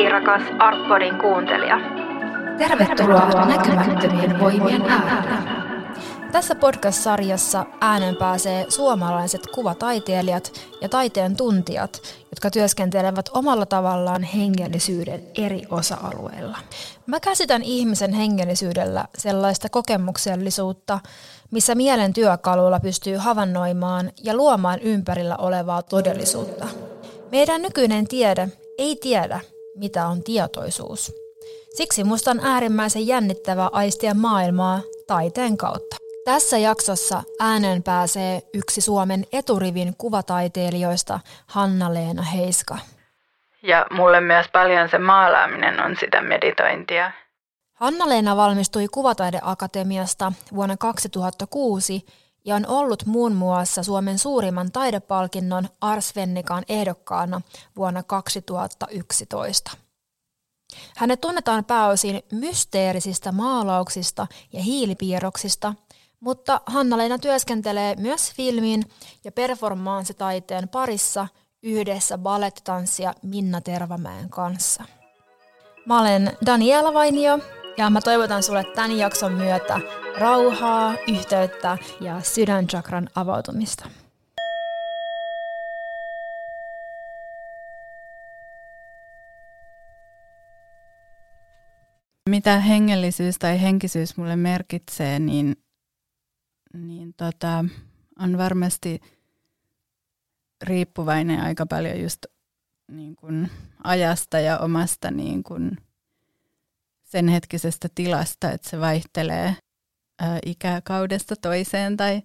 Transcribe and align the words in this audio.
Hei 0.00 0.08
rakas 0.08 0.42
Artpodin 0.58 1.18
kuuntelija. 1.18 1.76
Tervetuloa 2.58 3.46
näkymättömien 3.46 4.40
voimien 4.40 4.82
äärelle. 4.82 5.38
Tässä 6.32 6.54
podcast-sarjassa 6.54 7.66
äänen 7.80 8.16
pääsee 8.16 8.66
suomalaiset 8.68 9.46
kuvataiteilijat 9.54 10.52
ja 10.80 10.88
taiteen 10.88 11.36
tuntijat, 11.36 12.02
jotka 12.30 12.50
työskentelevät 12.50 13.28
omalla 13.34 13.66
tavallaan 13.66 14.22
hengellisyyden 14.22 15.22
eri 15.38 15.62
osa-alueilla. 15.70 16.58
Mä 17.06 17.20
käsitän 17.20 17.62
ihmisen 17.62 18.12
hengellisyydellä 18.12 19.04
sellaista 19.18 19.68
kokemuksellisuutta, 19.68 21.00
missä 21.50 21.74
mielen 21.74 22.12
työkaluilla 22.12 22.80
pystyy 22.80 23.16
havainnoimaan 23.16 24.10
ja 24.24 24.34
luomaan 24.34 24.80
ympärillä 24.80 25.36
olevaa 25.36 25.82
todellisuutta. 25.82 26.68
Meidän 27.32 27.62
nykyinen 27.62 28.08
tiede 28.08 28.48
ei 28.78 28.96
tiedä, 28.96 29.40
mitä 29.80 30.06
on 30.06 30.22
tietoisuus. 30.22 31.12
Siksi 31.74 32.04
musta 32.04 32.30
on 32.30 32.40
äärimmäisen 32.42 33.06
jännittävää 33.06 33.68
aistia 33.72 34.14
maailmaa 34.14 34.80
taiteen 35.06 35.56
kautta. 35.56 35.96
Tässä 36.24 36.58
jaksossa 36.58 37.22
äänen 37.40 37.82
pääsee 37.82 38.42
yksi 38.54 38.80
Suomen 38.80 39.24
eturivin 39.32 39.94
kuvataiteilijoista, 39.98 41.20
Hanna-Leena 41.46 42.22
Heiska. 42.22 42.78
Ja 43.62 43.86
mulle 43.90 44.20
myös 44.20 44.46
paljon 44.52 44.88
se 44.88 44.98
maalaaminen 44.98 45.80
on 45.84 45.96
sitä 46.00 46.22
meditointia. 46.22 47.12
Hanna-Leena 47.74 48.36
valmistui 48.36 48.86
Kuvataideakatemiasta 48.88 50.32
vuonna 50.54 50.76
2006 50.76 52.06
ja 52.44 52.56
on 52.56 52.66
ollut 52.66 53.06
muun 53.06 53.32
muassa 53.32 53.82
Suomen 53.82 54.18
suurimman 54.18 54.72
taidepalkinnon 54.72 55.68
Ars 55.80 56.16
Vennikan 56.16 56.64
ehdokkaana 56.68 57.40
vuonna 57.76 58.02
2011. 58.02 59.70
Hänet 60.96 61.20
tunnetaan 61.20 61.64
pääosin 61.64 62.22
mysteerisistä 62.32 63.32
maalauksista 63.32 64.26
ja 64.52 64.62
hiilipiirroksista, 64.62 65.74
mutta 66.20 66.60
Hanna-Leena 66.66 67.18
työskentelee 67.18 67.94
myös 67.96 68.32
filmin 68.32 68.84
ja 69.24 69.32
performanssitaiteen 69.32 70.68
parissa 70.68 71.28
yhdessä 71.62 72.18
ballettanssija 72.18 73.14
Minna 73.22 73.60
Tervamäen 73.60 74.30
kanssa. 74.30 74.84
Mä 75.86 76.00
olen 76.00 76.36
Daniela 76.46 76.94
Vainio 76.94 77.38
ja 77.80 77.90
mä 77.90 78.00
toivotan 78.00 78.42
sulle 78.42 78.64
tämän 78.64 78.98
jakson 78.98 79.32
myötä 79.32 79.80
rauhaa, 80.18 80.94
yhteyttä 81.08 81.78
ja 82.00 82.20
sydänchakran 82.20 83.08
avautumista. 83.14 83.90
Mitä 92.28 92.60
hengellisyys 92.60 93.38
tai 93.38 93.62
henkisyys 93.62 94.16
mulle 94.16 94.36
merkitsee, 94.36 95.18
niin, 95.18 95.56
niin 96.74 97.14
tota, 97.16 97.64
on 98.18 98.38
varmasti 98.38 99.00
riippuvainen 100.62 101.40
aika 101.40 101.66
paljon 101.66 102.00
just 102.00 102.26
niin 102.90 103.16
kuin 103.16 103.50
ajasta 103.84 104.40
ja 104.40 104.58
omasta 104.58 105.10
niin 105.10 105.42
kuin 105.42 105.76
sen 107.10 107.28
hetkisestä 107.28 107.88
tilasta, 107.94 108.50
että 108.50 108.70
se 108.70 108.80
vaihtelee 108.80 109.56
ikäkaudesta 110.46 111.36
toiseen 111.36 111.96
tai, 111.96 112.22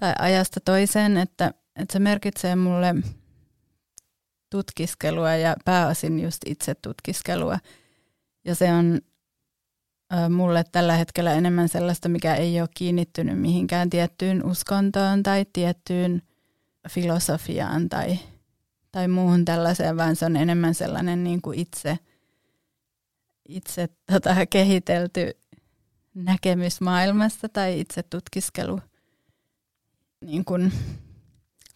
tai 0.00 0.14
ajasta 0.18 0.60
toiseen, 0.60 1.16
että, 1.16 1.54
että 1.76 1.92
se 1.92 1.98
merkitsee 1.98 2.56
mulle 2.56 2.94
tutkiskelua 4.50 5.34
ja 5.34 5.56
pääosin 5.64 6.20
just 6.20 6.38
itse 6.46 6.74
tutkiskelua. 6.74 7.58
Ja 8.44 8.54
se 8.54 8.72
on 8.72 9.00
mulle 10.30 10.64
tällä 10.72 10.96
hetkellä 10.96 11.32
enemmän 11.32 11.68
sellaista, 11.68 12.08
mikä 12.08 12.34
ei 12.34 12.60
ole 12.60 12.68
kiinnittynyt 12.76 13.38
mihinkään 13.38 13.90
tiettyyn 13.90 14.44
uskontoon 14.44 15.22
tai 15.22 15.46
tiettyyn 15.52 16.22
filosofiaan 16.90 17.88
tai, 17.88 18.18
tai 18.92 19.08
muuhun 19.08 19.44
tällaiseen, 19.44 19.96
vaan 19.96 20.16
se 20.16 20.26
on 20.26 20.36
enemmän 20.36 20.74
sellainen 20.74 21.24
niin 21.24 21.42
kuin 21.42 21.58
itse, 21.58 21.98
itse 23.48 23.88
tota, 24.12 24.46
kehitelty 24.46 25.30
näkemys 26.14 26.80
maailmasta 26.80 27.48
tai 27.48 27.80
itse 27.80 28.02
tutkiskelu, 28.02 28.80
niin 30.20 30.44
kuin 30.44 30.72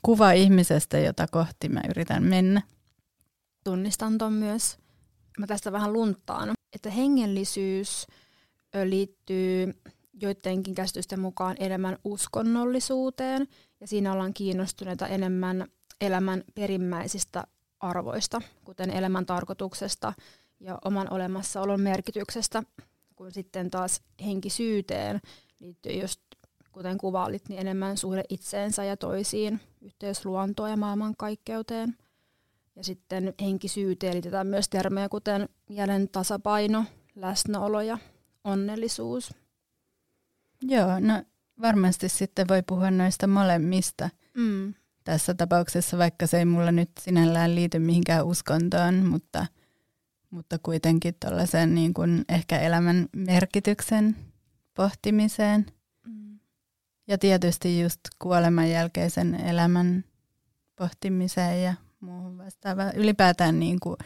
kuva 0.02 0.32
ihmisestä, 0.32 0.98
jota 0.98 1.26
kohti 1.30 1.68
mä 1.68 1.80
yritän 1.88 2.22
mennä. 2.22 2.62
Tunnistan 3.64 4.18
ton 4.18 4.32
myös. 4.32 4.78
Mä 5.38 5.46
tästä 5.46 5.72
vähän 5.72 5.92
lunttaan, 5.92 6.52
että 6.72 6.90
hengellisyys 6.90 8.06
liittyy 8.84 9.74
joidenkin 10.22 10.74
käsitysten 10.74 11.20
mukaan 11.20 11.56
enemmän 11.60 11.98
uskonnollisuuteen 12.04 13.48
ja 13.80 13.86
siinä 13.86 14.12
ollaan 14.12 14.34
kiinnostuneita 14.34 15.06
enemmän 15.06 15.66
elämän 16.00 16.44
perimmäisistä 16.54 17.44
arvoista, 17.80 18.42
kuten 18.64 18.90
elämän 18.90 19.26
tarkoituksesta 19.26 20.12
ja 20.60 20.78
oman 20.84 21.12
olemassaolon 21.12 21.80
merkityksestä, 21.80 22.62
kun 23.16 23.32
sitten 23.32 23.70
taas 23.70 24.02
henkisyyteen 24.24 25.20
liittyy 25.60 25.92
just, 25.92 26.20
kuten 26.72 26.98
kuvailit, 26.98 27.48
niin 27.48 27.60
enemmän 27.60 27.96
suhde 27.96 28.22
itseensä 28.28 28.84
ja 28.84 28.96
toisiin, 28.96 29.60
yhteys 29.80 30.24
luontoon 30.24 30.70
ja 30.70 30.76
maailmankaikkeuteen. 30.76 31.96
Ja 32.76 32.84
sitten 32.84 33.34
henkisyyteen 33.40 34.14
liitetään 34.14 34.46
myös 34.46 34.68
termejä 34.68 35.08
kuten 35.08 35.48
mielen 35.68 36.08
tasapaino, 36.08 36.84
läsnäolo 37.16 37.80
ja 37.80 37.98
onnellisuus. 38.44 39.34
Joo, 40.62 41.00
no 41.00 41.22
varmasti 41.62 42.08
sitten 42.08 42.48
voi 42.48 42.62
puhua 42.66 42.90
noista 42.90 43.26
molemmista 43.26 44.10
mm. 44.34 44.74
tässä 45.04 45.34
tapauksessa, 45.34 45.98
vaikka 45.98 46.26
se 46.26 46.38
ei 46.38 46.44
mulla 46.44 46.72
nyt 46.72 46.90
sinällään 47.00 47.54
liity 47.54 47.78
mihinkään 47.78 48.26
uskontoon, 48.26 48.94
mutta, 49.06 49.46
mutta 50.30 50.58
kuitenkin 50.62 51.14
tuollaisen 51.20 51.74
niin 51.74 51.94
kuin 51.94 52.24
ehkä 52.28 52.58
elämän 52.58 53.08
merkityksen 53.16 54.16
pohtimiseen. 54.74 55.66
Mm. 56.06 56.38
Ja 57.06 57.18
tietysti 57.18 57.80
just 57.80 58.00
kuoleman 58.18 58.70
jälkeisen 58.70 59.34
elämän 59.34 60.04
pohtimiseen 60.76 61.62
ja 61.62 61.74
muuhun 62.00 62.38
vastaavaan. 62.38 62.96
Ylipäätään 62.96 63.60
niin 63.60 63.80
kuin 63.80 63.96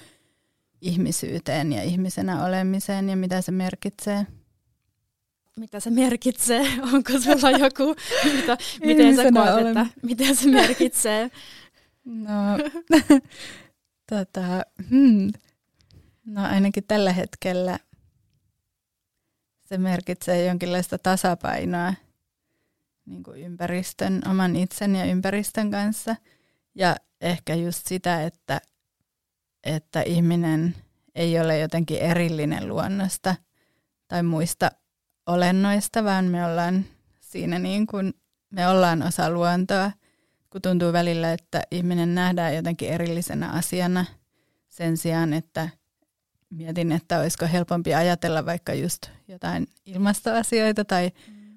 ihmisyyteen 0.81 1.73
ja 1.73 1.83
ihmisenä 1.83 2.45
olemiseen 2.45 3.09
ja 3.09 3.17
mitä 3.17 3.41
se 3.41 3.53
merkitsee 3.53 4.27
mitä 5.57 5.81
se 5.81 5.91
merkitsee? 5.91 6.67
Onko 6.93 7.13
sulla 7.13 7.51
joku, 7.51 7.95
mitä, 8.25 8.57
miten 8.87 9.17
sä 9.17 9.23
koet, 9.33 9.67
että 9.67 9.87
mitä 10.03 10.35
se 10.35 10.49
merkitsee? 10.49 11.31
No, 12.05 12.59
tota, 14.11 14.43
hmm. 14.91 15.33
No 16.25 16.43
ainakin 16.45 16.85
tällä 16.85 17.13
hetkellä 17.13 17.79
se 19.65 19.79
merkitsee 19.79 20.47
jonkinlaista 20.47 20.99
tasapainoa 20.99 21.95
niin 23.07 23.23
kuin 23.23 23.41
ympäristön, 23.41 24.23
oman 24.31 24.57
itsen 24.57 24.97
ja 24.97 25.05
ympäristön 25.05 25.71
kanssa. 25.71 26.17
Ja 26.75 26.97
ehkä 27.21 27.55
just 27.55 27.87
sitä, 27.87 28.23
että, 28.23 28.61
että 29.65 30.03
ihminen 30.03 30.75
ei 31.15 31.41
ole 31.41 31.59
jotenkin 31.59 31.99
erillinen 31.99 32.69
luonnosta 32.69 33.35
tai 34.09 34.23
muista 34.23 34.71
olennoista, 35.27 36.05
vaan 36.05 36.25
me 36.25 36.47
ollaan 36.47 36.85
siinä 37.21 37.59
niin 37.59 37.87
kuin, 37.87 38.15
me 38.51 38.69
ollaan 38.69 39.03
osa 39.03 39.31
luontoa, 39.31 39.93
kun 40.51 40.63
tuntuu 40.63 40.93
välillä, 40.93 41.33
että 41.33 41.63
ihminen 41.71 42.15
nähdään 42.15 42.57
jotenkin 42.57 42.89
erillisenä 42.89 43.51
asiana 43.51 44.05
sen 44.69 44.97
sijaan, 44.97 45.33
että 45.33 45.69
mietin, 46.57 46.93
että 46.93 47.21
olisiko 47.21 47.47
helpompi 47.53 47.95
ajatella 47.95 48.47
vaikka 48.47 48.75
just 48.75 49.07
jotain 49.29 49.67
ilmastoasioita 49.87 50.85
tai 50.85 51.11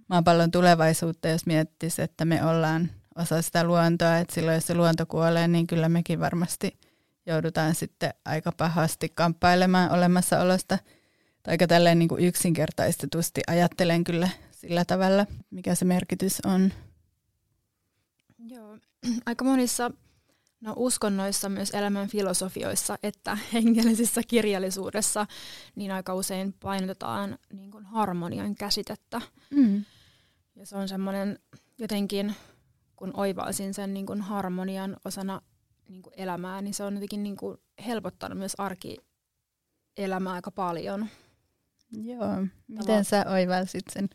maapallon 0.08 0.52
tulevaisuutta, 0.52 1.28
jos 1.28 1.46
miettisi, 1.46 2.02
että 2.02 2.26
me 2.26 2.46
ollaan 2.46 2.90
osa 3.16 3.42
sitä 3.42 3.64
luontoa, 3.64 4.18
että 4.18 4.36
silloin 4.36 4.56
jos 4.56 4.68
se 4.68 4.76
luonto 4.76 5.06
kuolee, 5.06 5.48
niin 5.48 5.68
kyllä 5.68 5.90
mekin 5.90 6.20
varmasti 6.20 6.80
joudutaan 7.26 7.76
sitten 7.76 8.14
aika 8.26 8.52
pahasti 8.52 9.10
kamppailemaan 9.10 9.92
olemassaolosta– 9.92 10.78
aika 11.48 11.68
tälleen 11.68 12.00
niin 12.00 12.10
kuin 12.10 12.26
yksinkertaistetusti 12.26 13.42
ajattelen 13.48 14.04
kyllä 14.04 14.30
sillä 14.52 14.86
tavalla, 14.86 15.26
mikä 15.50 15.76
se 15.76 15.86
merkitys 15.86 16.42
on. 16.46 16.74
Joo, 18.48 18.78
aika 19.26 19.46
monissa 19.46 19.92
no, 20.62 20.74
uskonnoissa, 20.76 21.50
myös 21.50 21.70
elämän 21.70 22.08
filosofioissa, 22.08 22.98
että 23.04 23.38
hengellisissä 23.54 24.22
kirjallisuudessa 24.28 25.28
niin 25.76 25.92
aika 25.92 26.14
usein 26.14 26.54
painotetaan 26.54 27.38
niin 27.54 27.72
kuin 27.72 27.86
harmonian 27.86 28.56
käsitettä. 28.56 29.22
Mm. 29.50 29.86
Ja 30.56 30.66
se 30.66 30.78
on 30.78 30.88
semmoinen 30.88 31.40
jotenkin, 31.78 32.36
kun 32.96 33.12
oivaisin 33.14 33.74
sen 33.74 33.94
niin 33.94 34.06
kuin 34.06 34.22
harmonian 34.22 34.98
osana 35.06 35.42
niin 35.90 36.02
kuin 36.02 36.14
elämää, 36.18 36.62
niin 36.62 36.74
se 36.74 36.84
on 36.84 36.94
jotenkin 36.94 37.24
niin 37.24 37.38
kuin 37.38 37.58
helpottanut 37.86 38.38
myös 38.38 38.56
arki, 38.58 38.98
elämää 39.98 40.34
aika 40.34 40.52
paljon. 40.52 41.08
Joo, 41.92 42.48
miten 42.68 43.06
sä 43.06 43.26
oivalsit 43.30 43.86
sen? 43.94 44.10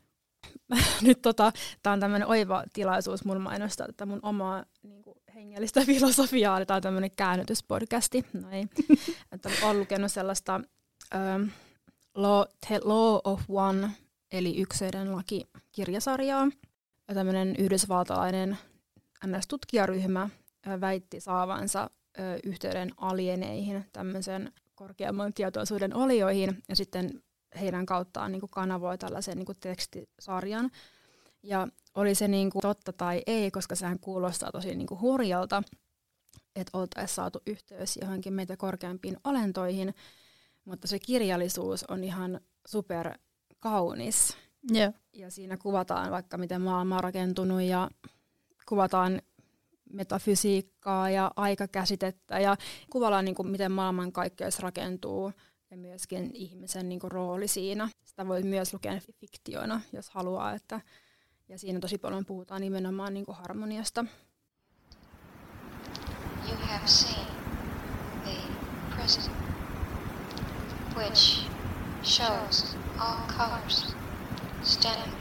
Nyt 1.03 1.23
tota, 1.23 1.53
tämä 1.83 1.93
on 1.95 2.01
tämmöinen 2.01 2.29
oiva 2.29 2.65
tilaisuus 2.73 3.25
mun 3.25 3.41
mainostaa 3.41 3.87
tätä 3.87 4.07
mun 4.07 4.21
omaa 4.23 4.65
niin 4.83 5.03
kuin, 5.03 5.17
hengellistä 5.43 5.81
filosofiaa. 5.93 6.67
Tämä 6.67 6.77
on 6.77 6.83
tämmöinen 6.83 7.11
käännytyspodcasti. 7.17 8.25
No 8.33 8.51
ei. 8.51 8.67
että 9.33 9.51
olen 9.63 9.81
lukenut 9.81 10.13
sellaista 10.13 10.61
um, 11.15 11.51
Law, 12.15 12.43
Law 12.83 13.21
of 13.25 13.41
One, 13.49 13.91
eli 14.33 14.61
yksilöiden 14.61 15.17
laki 15.17 15.49
kirjasarjaa. 15.73 16.49
Ja 17.09 17.15
tämmöinen 17.15 17.57
yhdysvaltalainen 17.59 18.59
NS-tutkijaryhmä 19.27 20.29
väitti 20.81 21.21
saavansa 21.21 21.91
yhteyden 22.45 22.91
alieneihin, 22.97 23.85
tämmöisen 23.93 24.53
korkeamman 24.75 25.35
tietoisuuden 25.35 25.97
olioihin, 25.97 26.63
ja 26.69 26.77
sitten 26.77 27.23
heidän 27.61 27.87
kauttaan 27.87 28.33
niin 28.33 28.41
kuin 28.41 28.51
kanavoi 28.51 28.99
tällaisen 28.99 29.37
niin 29.37 29.47
kuin 29.47 29.59
tekstisarjan. 29.61 30.71
Ja 31.43 31.69
oli 31.95 32.15
se 32.15 32.29
niin 32.29 32.51
kuin 32.51 32.63
totta 32.63 32.93
tai 32.93 33.23
ei, 33.27 33.51
koska 33.51 33.75
sehän 33.75 33.99
kuulostaa 33.99 34.53
tosi 34.53 34.75
niin 34.75 34.87
kuin 34.87 35.01
hurjalta, 35.01 35.63
että 36.57 36.79
oltaisiin 36.79 37.15
saatu 37.15 37.39
yhteys 37.47 37.97
johonkin 37.97 38.33
meitä 38.33 38.57
korkeampiin 38.57 39.17
olentoihin, 39.25 39.95
mutta 40.65 40.89
se 40.89 40.99
kirjallisuus 40.99 41.85
on 41.85 42.05
ihan 42.05 42.41
super 42.67 43.19
kaunis. 43.61 44.37
Yeah. 44.75 44.95
Ja 45.13 45.31
siinä 45.31 45.57
kuvataan 45.57 46.11
vaikka 46.11 46.39
miten 46.39 46.61
maailma 46.61 46.97
on 46.97 47.05
rakentunut 47.05 47.63
ja 47.63 47.91
kuvataan 48.69 49.23
metafysiikkaa 49.93 51.11
ja 51.11 51.31
aikakäsitettä 51.37 52.39
ja 52.41 52.57
kuvaillaan 52.91 53.25
niin 53.25 53.35
kuin, 53.35 53.49
miten 53.49 53.73
maailmankaikkeus 53.73 54.59
rakentuu 54.59 55.33
ja 55.71 55.77
myöskin 55.77 56.31
ihmisen 56.35 56.89
niin 56.89 57.01
kuin, 57.01 57.11
rooli 57.13 57.49
siinä. 57.49 57.89
Sitä 58.05 58.29
voi 58.29 58.43
myös 58.43 58.73
lukea 58.73 59.01
fiktiona, 59.21 59.81
jos 59.93 60.11
haluaa. 60.11 60.55
Että, 60.55 60.81
ja 61.53 61.59
siinä 61.59 61.81
tosi 61.81 61.99
paljon 61.99 62.25
puhutaan 62.27 62.61
nimenomaan 62.61 63.15
niin 63.15 63.27
kuin, 63.27 63.37
harmoniasta. 63.37 64.05
You 66.49 66.57
have 66.61 66.87
seen 66.87 67.27
the 68.25 68.37
president, 68.97 69.37
which 70.97 71.47
shows 72.03 72.77
all 72.99 73.27
colors 73.39 73.97
stemming 74.63 75.17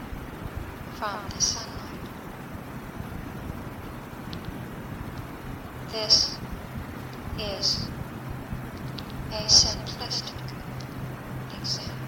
from 0.98 1.28
the 1.28 1.40
sunlight. 1.40 2.10
This 5.90 6.38
is 7.58 7.88
a 9.32 9.48
simplistic 9.48 10.34
example 11.60 12.01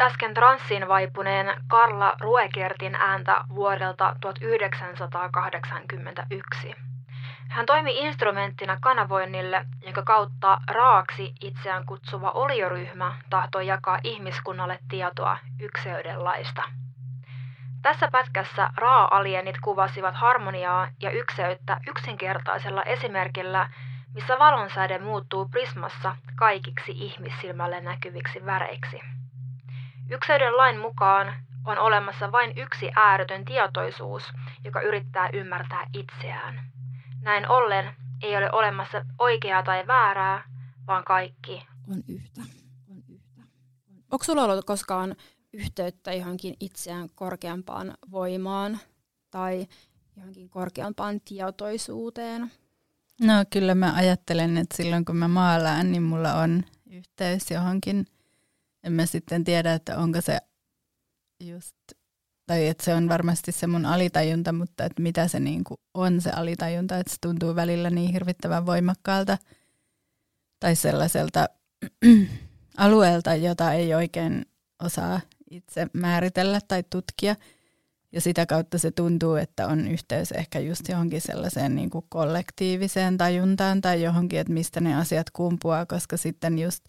Kuulit 0.00 0.12
äsken 0.12 0.34
transsiin 0.34 0.88
vaipuneen 0.88 1.62
Karla 1.68 2.16
Ruekertin 2.20 2.94
ääntä 2.94 3.44
vuodelta 3.54 4.16
1981. 4.20 6.74
Hän 7.48 7.66
toimi 7.66 7.98
instrumenttina 7.98 8.78
kanavoinnille, 8.80 9.66
jonka 9.84 10.02
kautta 10.02 10.60
raaksi 10.70 11.34
itseään 11.40 11.86
kutsuva 11.86 12.30
olioryhmä 12.30 13.14
tahtoi 13.30 13.66
jakaa 13.66 13.98
ihmiskunnalle 14.04 14.78
tietoa 14.88 15.38
ykseydenlaista. 15.60 16.62
Tässä 17.82 18.08
pätkässä 18.12 18.70
raa-alienit 18.76 19.56
kuvasivat 19.62 20.14
harmoniaa 20.14 20.88
ja 21.02 21.10
ykseyttä 21.10 21.80
yksinkertaisella 21.88 22.82
esimerkillä, 22.82 23.70
missä 24.14 24.38
valonsäde 24.38 24.98
muuttuu 24.98 25.48
prismassa 25.48 26.16
kaikiksi 26.36 26.92
ihmissilmälle 26.92 27.80
näkyviksi 27.80 28.46
väreiksi. 28.46 29.00
Ykseyden 30.10 30.56
lain 30.56 30.78
mukaan 30.78 31.34
on 31.66 31.78
olemassa 31.78 32.32
vain 32.32 32.58
yksi 32.58 32.90
ääretön 32.96 33.44
tietoisuus, 33.44 34.22
joka 34.64 34.80
yrittää 34.80 35.30
ymmärtää 35.32 35.86
itseään. 35.94 36.72
Näin 37.22 37.48
ollen 37.48 37.94
ei 38.22 38.36
ole 38.36 38.52
olemassa 38.52 39.04
oikeaa 39.18 39.62
tai 39.62 39.86
väärää, 39.86 40.44
vaan 40.86 41.04
kaikki 41.04 41.66
on 41.90 42.02
yhtä. 42.08 42.40
On 42.90 43.02
yhtä. 43.08 43.40
Onko 44.10 44.24
sulla 44.24 44.44
ollut 44.44 44.64
koskaan 44.64 45.16
yhteyttä 45.52 46.12
johonkin 46.12 46.54
itseään 46.60 47.08
korkeampaan 47.14 47.94
voimaan 48.10 48.78
tai 49.30 49.66
johonkin 50.16 50.50
korkeampaan 50.50 51.20
tietoisuuteen? 51.20 52.50
No 53.20 53.32
kyllä 53.50 53.74
mä 53.74 53.92
ajattelen, 53.94 54.56
että 54.56 54.76
silloin 54.76 55.04
kun 55.04 55.16
mä 55.16 55.28
maalaan, 55.28 55.92
niin 55.92 56.02
mulla 56.02 56.34
on 56.34 56.64
yhteys 56.90 57.50
johonkin. 57.50 58.06
En 58.84 58.92
mä 58.92 59.06
sitten 59.06 59.44
tiedä, 59.44 59.74
että 59.74 59.98
onko 59.98 60.20
se 60.20 60.38
just, 61.44 61.76
tai 62.46 62.66
että 62.66 62.84
se 62.84 62.94
on 62.94 63.08
varmasti 63.08 63.52
se 63.52 63.66
mun 63.66 63.86
alitajunta, 63.86 64.52
mutta 64.52 64.84
että 64.84 65.02
mitä 65.02 65.28
se 65.28 65.40
niin 65.40 65.64
kuin 65.64 65.78
on 65.94 66.20
se 66.20 66.30
alitajunta, 66.30 66.98
että 66.98 67.12
se 67.12 67.16
tuntuu 67.20 67.54
välillä 67.54 67.90
niin 67.90 68.12
hirvittävän 68.12 68.66
voimakkaalta 68.66 69.38
tai 70.60 70.76
sellaiselta 70.76 71.48
alueelta, 72.76 73.34
jota 73.34 73.72
ei 73.72 73.94
oikein 73.94 74.46
osaa 74.82 75.20
itse 75.50 75.86
määritellä 75.92 76.60
tai 76.68 76.84
tutkia. 76.90 77.36
Ja 78.12 78.20
sitä 78.20 78.46
kautta 78.46 78.78
se 78.78 78.90
tuntuu, 78.90 79.34
että 79.34 79.66
on 79.66 79.88
yhteys 79.88 80.32
ehkä 80.32 80.58
just 80.58 80.88
johonkin 80.88 81.20
sellaiseen 81.20 81.76
niin 81.76 81.90
kuin 81.90 82.04
kollektiiviseen 82.08 83.18
tajuntaan 83.18 83.80
tai 83.80 84.02
johonkin, 84.02 84.40
että 84.40 84.52
mistä 84.52 84.80
ne 84.80 84.96
asiat 84.96 85.30
kumpuaa, 85.30 85.86
koska 85.86 86.16
sitten 86.16 86.58
just 86.58 86.84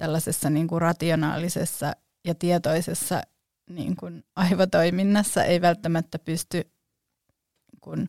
tällaisessa 0.00 0.50
niin 0.50 0.68
kuin 0.68 0.82
rationaalisessa 0.82 1.92
ja 2.24 2.34
tietoisessa 2.34 3.22
niin 3.70 3.96
kuin 3.96 4.24
aivotoiminnassa 4.36 5.44
ei 5.44 5.60
välttämättä 5.60 6.18
pysty 6.18 6.70
kun, 7.80 8.08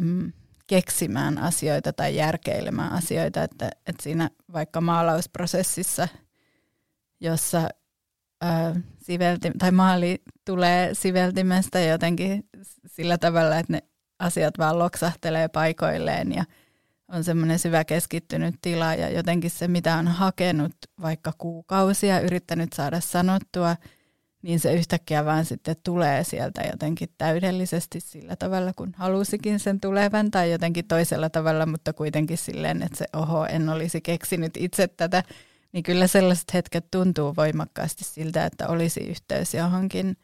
mm, 0.00 0.32
keksimään 0.66 1.38
asioita 1.38 1.92
tai 1.92 2.16
järkeilemään 2.16 2.92
asioita, 2.92 3.42
että, 3.42 3.70
että 3.86 4.02
siinä 4.02 4.30
vaikka 4.52 4.80
maalausprosessissa, 4.80 6.08
jossa 7.20 7.68
sivelti, 9.02 9.50
tai 9.58 9.70
maali 9.70 10.22
tulee 10.44 10.94
siveltimestä 10.94 11.80
jotenkin 11.80 12.48
sillä 12.86 13.18
tavalla, 13.18 13.58
että 13.58 13.72
ne 13.72 13.82
asiat 14.18 14.58
vaan 14.58 14.78
loksahtelee 14.78 15.48
paikoilleen 15.48 16.32
ja 16.32 16.44
on 17.08 17.24
semmoinen 17.24 17.58
syvä 17.58 17.84
keskittynyt 17.84 18.54
tila 18.62 18.94
ja 18.94 19.10
jotenkin 19.10 19.50
se, 19.50 19.68
mitä 19.68 19.96
on 19.96 20.08
hakenut 20.08 20.72
vaikka 21.02 21.32
kuukausia, 21.38 22.20
yrittänyt 22.20 22.72
saada 22.72 23.00
sanottua, 23.00 23.76
niin 24.42 24.60
se 24.60 24.74
yhtäkkiä 24.74 25.24
vaan 25.24 25.44
sitten 25.44 25.76
tulee 25.82 26.24
sieltä 26.24 26.62
jotenkin 26.62 27.08
täydellisesti 27.18 28.00
sillä 28.00 28.36
tavalla, 28.36 28.72
kun 28.76 28.92
halusikin 28.96 29.60
sen 29.60 29.80
tulevan 29.80 30.30
tai 30.30 30.50
jotenkin 30.50 30.86
toisella 30.86 31.30
tavalla, 31.30 31.66
mutta 31.66 31.92
kuitenkin 31.92 32.38
silleen, 32.38 32.82
että 32.82 32.98
se 32.98 33.06
oho, 33.12 33.46
en 33.46 33.68
olisi 33.68 34.00
keksinyt 34.00 34.56
itse 34.56 34.88
tätä 34.88 35.22
niin 35.74 35.82
kyllä 35.82 36.06
sellaiset 36.06 36.54
hetket 36.54 36.90
tuntuu 36.90 37.36
voimakkaasti 37.36 38.04
siltä, 38.04 38.46
että 38.46 38.68
olisi 38.68 39.00
yhteys 39.00 39.54
johonkin 39.54 40.16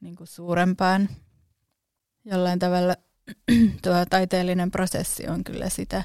niin 0.00 0.16
kuin 0.16 0.26
suurempaan. 0.26 1.08
Jollain 2.24 2.58
tavalla 2.58 2.96
tuo 3.82 3.94
taiteellinen 4.10 4.70
prosessi 4.70 5.28
on 5.28 5.44
kyllä 5.44 5.68
sitä. 5.68 6.02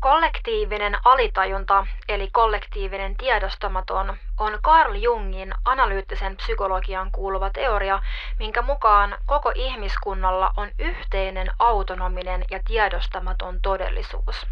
Kollektiivinen 0.00 0.98
alitajunta, 1.04 1.86
eli 2.08 2.30
kollektiivinen 2.32 3.16
tiedostamaton, 3.16 4.16
on 4.38 4.58
Carl 4.62 4.94
Jungin 4.94 5.54
analyyttisen 5.64 6.36
psykologian 6.36 7.10
kuuluva 7.12 7.50
teoria, 7.50 8.02
minkä 8.38 8.62
mukaan 8.62 9.18
koko 9.26 9.52
ihmiskunnalla 9.54 10.52
on 10.56 10.68
yhteinen 10.78 11.50
autonominen 11.58 12.44
ja 12.50 12.60
tiedostamaton 12.66 13.60
todellisuus. 13.62 14.46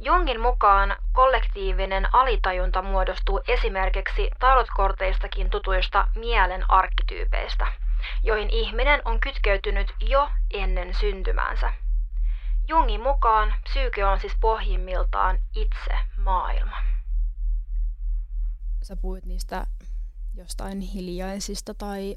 Jungin 0.00 0.40
mukaan 0.40 0.96
kollektiivinen 1.12 2.14
alitajunta 2.14 2.82
muodostuu 2.82 3.40
esimerkiksi 3.48 4.30
tarotkorteistakin 4.38 5.50
tutuista 5.50 6.08
mielen 6.14 6.70
arkkityypeistä, 6.70 7.66
joihin 8.22 8.50
ihminen 8.50 9.02
on 9.04 9.20
kytkeytynyt 9.20 9.86
jo 10.00 10.28
ennen 10.54 10.94
syntymäänsä. 11.00 11.72
Jungin 12.68 13.02
mukaan 13.02 13.54
psyyke 13.62 14.04
on 14.04 14.20
siis 14.20 14.32
pohjimmiltaan 14.40 15.38
itse 15.56 15.98
maailma. 16.16 16.76
Sä 18.82 18.96
puhuit 18.96 19.26
niistä 19.26 19.66
jostain 20.34 20.80
hiljaisista 20.80 21.74
tai 21.74 22.16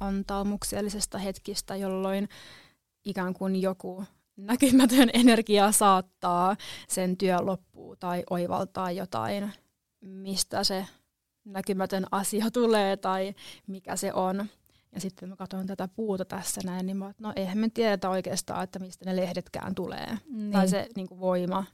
antaumuksellisesta 0.00 1.18
hetkistä, 1.18 1.76
jolloin 1.76 2.28
ikään 3.04 3.34
kuin 3.34 3.62
joku 3.62 4.04
näkymätön 4.36 5.10
energia 5.12 5.72
saattaa 5.72 6.56
sen 6.88 7.16
työ 7.16 7.36
loppuun 7.40 7.96
tai 7.98 8.22
oivaltaa 8.30 8.90
jotain, 8.90 9.52
mistä 10.00 10.64
se 10.64 10.86
näkymätön 11.44 12.06
asia 12.10 12.50
tulee 12.50 12.96
tai 12.96 13.34
mikä 13.66 13.96
se 13.96 14.12
on. 14.12 14.48
Ja 14.92 15.00
sitten 15.00 15.28
mä 15.28 15.36
katson 15.36 15.66
tätä 15.66 15.88
puuta 15.88 16.24
tässä 16.24 16.60
näin, 16.64 16.86
niin 16.86 16.96
mä 16.96 17.14
no 17.18 17.32
eihän 17.36 17.58
me 17.58 17.68
tiedetä 17.68 18.10
oikeastaan, 18.10 18.64
että 18.64 18.78
mistä 18.78 19.04
ne 19.04 19.16
lehdetkään 19.16 19.74
tulee. 19.74 20.18
Niin. 20.30 20.52
Tai 20.52 20.68
se 20.68 20.88
niin 20.96 21.08
kuin 21.08 21.20
voima, 21.20 21.64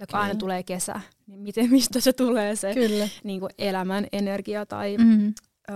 että 0.00 0.06
kun 0.12 0.20
aina 0.20 0.34
tulee 0.34 0.62
kesä, 0.62 1.00
niin 1.26 1.40
miten, 1.40 1.70
mistä 1.76 2.00
se 2.00 2.12
tulee 2.12 2.56
se 2.56 2.74
Kyllä. 2.74 3.08
Niin 3.24 3.40
kuin 3.40 3.50
elämän 3.58 4.06
energia 4.12 4.66
tai 4.66 4.96
mm-hmm. 4.96 5.34
ö, 5.70 5.72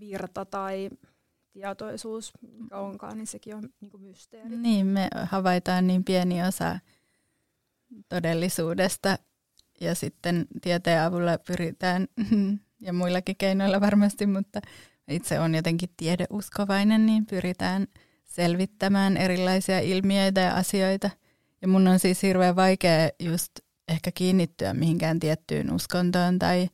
virta 0.00 0.44
tai 0.44 0.90
tietoisuus, 1.52 2.32
mikä 2.42 2.78
onkaan, 2.78 3.16
niin 3.16 3.26
sekin 3.26 3.54
on 3.54 3.68
niin 3.80 3.90
kuin 3.90 4.02
mysteeri. 4.02 4.56
Niin, 4.56 4.86
me 4.86 5.08
havaitaan 5.22 5.86
niin 5.86 6.04
pieni 6.04 6.42
osa 6.42 6.78
todellisuudesta 8.08 9.18
ja 9.80 9.94
sitten 9.94 10.46
tieteen 10.62 11.02
avulla 11.02 11.38
pyritään, 11.38 12.06
ja 12.86 12.92
muillakin 12.92 13.36
keinoilla 13.36 13.80
varmasti, 13.80 14.26
mutta 14.26 14.60
itse 15.08 15.40
on 15.40 15.54
jotenkin 15.54 15.88
tiedeuskovainen, 15.96 17.06
niin 17.06 17.26
pyritään 17.26 17.86
selvittämään 18.24 19.16
erilaisia 19.16 19.80
ilmiöitä 19.80 20.40
ja 20.40 20.54
asioita. 20.54 21.10
Ja 21.62 21.68
mun 21.68 21.88
on 21.88 21.98
siis 21.98 22.22
hirveän 22.22 22.56
vaikea 22.56 23.10
just 23.20 23.50
ehkä 23.88 24.10
kiinnittyä 24.14 24.74
mihinkään 24.74 25.20
tiettyyn 25.20 25.72
uskontoon 25.72 26.38
tai, 26.38 26.68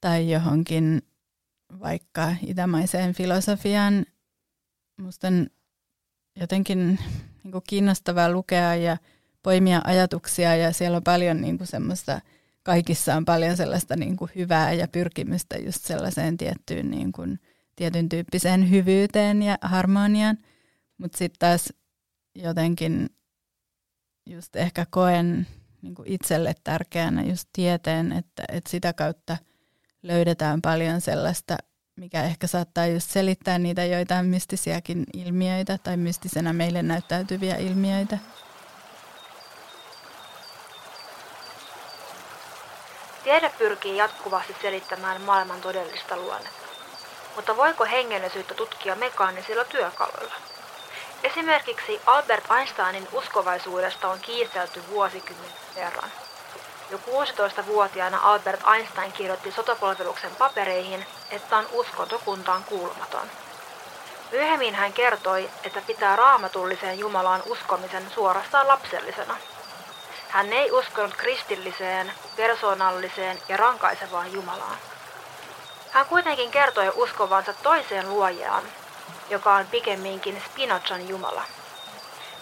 tai 0.00 0.30
johonkin 0.30 1.02
vaikka 1.80 2.34
itämaiseen 2.46 3.14
filosofiaan. 3.14 4.06
Musta 4.96 5.28
on 5.28 5.46
jotenkin 6.40 6.98
niin 7.44 7.62
kiinnostavaa 7.68 8.30
lukea 8.30 8.74
ja 8.74 8.96
poimia 9.42 9.80
ajatuksia 9.84 10.56
ja 10.56 10.72
siellä 10.72 10.96
on 10.96 11.04
paljon 11.04 11.40
niin 11.40 11.58
semmoista, 11.64 12.20
kaikissa 12.66 13.14
on 13.14 13.24
paljon 13.24 13.56
sellaista 13.56 13.96
niin 13.96 14.16
kuin 14.16 14.30
hyvää 14.34 14.72
ja 14.72 14.88
pyrkimystä 14.88 15.58
just 15.58 15.84
sellaiseen 15.84 16.36
tiettyyn 16.36 16.90
niin 16.90 17.12
kuin, 17.12 17.40
tietyn 17.76 18.08
tyyppiseen 18.08 18.70
hyvyyteen 18.70 19.42
ja 19.42 19.58
harmoniaan. 19.60 20.38
Mutta 20.98 21.18
sitten 21.18 21.38
taas 21.38 21.72
jotenkin 22.34 23.08
just 24.26 24.56
ehkä 24.56 24.86
koen 24.90 25.46
niin 25.82 25.94
kuin 25.94 26.08
itselle 26.08 26.54
tärkeänä 26.64 27.22
just 27.22 27.48
tieteen, 27.52 28.12
että, 28.12 28.44
että 28.48 28.70
sitä 28.70 28.92
kautta 28.92 29.36
löydetään 30.02 30.62
paljon 30.62 31.00
sellaista, 31.00 31.56
mikä 31.96 32.22
ehkä 32.22 32.46
saattaa 32.46 32.86
just 32.86 33.10
selittää 33.10 33.58
niitä 33.58 33.84
joitain 33.84 34.26
mystisiäkin 34.26 35.04
ilmiöitä 35.14 35.78
tai 35.78 35.96
mystisenä 35.96 36.52
meille 36.52 36.82
näyttäytyviä 36.82 37.56
ilmiöitä. 37.56 38.18
Tiede 43.26 43.52
pyrkii 43.58 43.96
jatkuvasti 43.96 44.56
selittämään 44.62 45.20
maailman 45.20 45.60
todellista 45.60 46.16
luonnetta. 46.16 46.68
Mutta 47.36 47.56
voiko 47.56 47.84
hengellisyyttä 47.84 48.54
tutkia 48.54 48.94
mekaanisilla 48.94 49.64
työkaluilla? 49.64 50.34
Esimerkiksi 51.22 52.00
Albert 52.06 52.44
Einsteinin 52.58 53.08
uskovaisuudesta 53.12 54.08
on 54.08 54.20
kiistelty 54.20 54.82
vuosikymmenen 54.90 55.52
verran. 55.74 56.10
Jo 56.90 56.98
16-vuotiaana 56.98 58.18
Albert 58.22 58.60
Einstein 58.74 59.12
kirjoitti 59.12 59.52
sotapalveluksen 59.52 60.36
papereihin, 60.36 61.06
että 61.30 61.56
on 61.56 61.66
uskontokuntaan 61.72 62.64
kuulumaton. 62.64 63.30
Myöhemmin 64.32 64.74
hän 64.74 64.92
kertoi, 64.92 65.50
että 65.64 65.82
pitää 65.86 66.16
raamatulliseen 66.16 66.98
Jumalaan 66.98 67.42
uskomisen 67.46 68.10
suorastaan 68.10 68.68
lapsellisena– 68.68 69.36
hän 70.36 70.52
ei 70.52 70.70
uskonut 70.70 71.14
kristilliseen, 71.14 72.12
persoonalliseen 72.36 73.38
ja 73.48 73.56
rankaisevaan 73.56 74.32
Jumalaan. 74.32 74.76
Hän 75.90 76.06
kuitenkin 76.06 76.50
kertoi 76.50 76.92
uskovansa 76.94 77.52
toiseen 77.52 78.10
luojaan, 78.10 78.64
joka 79.30 79.54
on 79.54 79.66
pikemminkin 79.66 80.42
Spinochan 80.46 81.08
Jumala. 81.08 81.42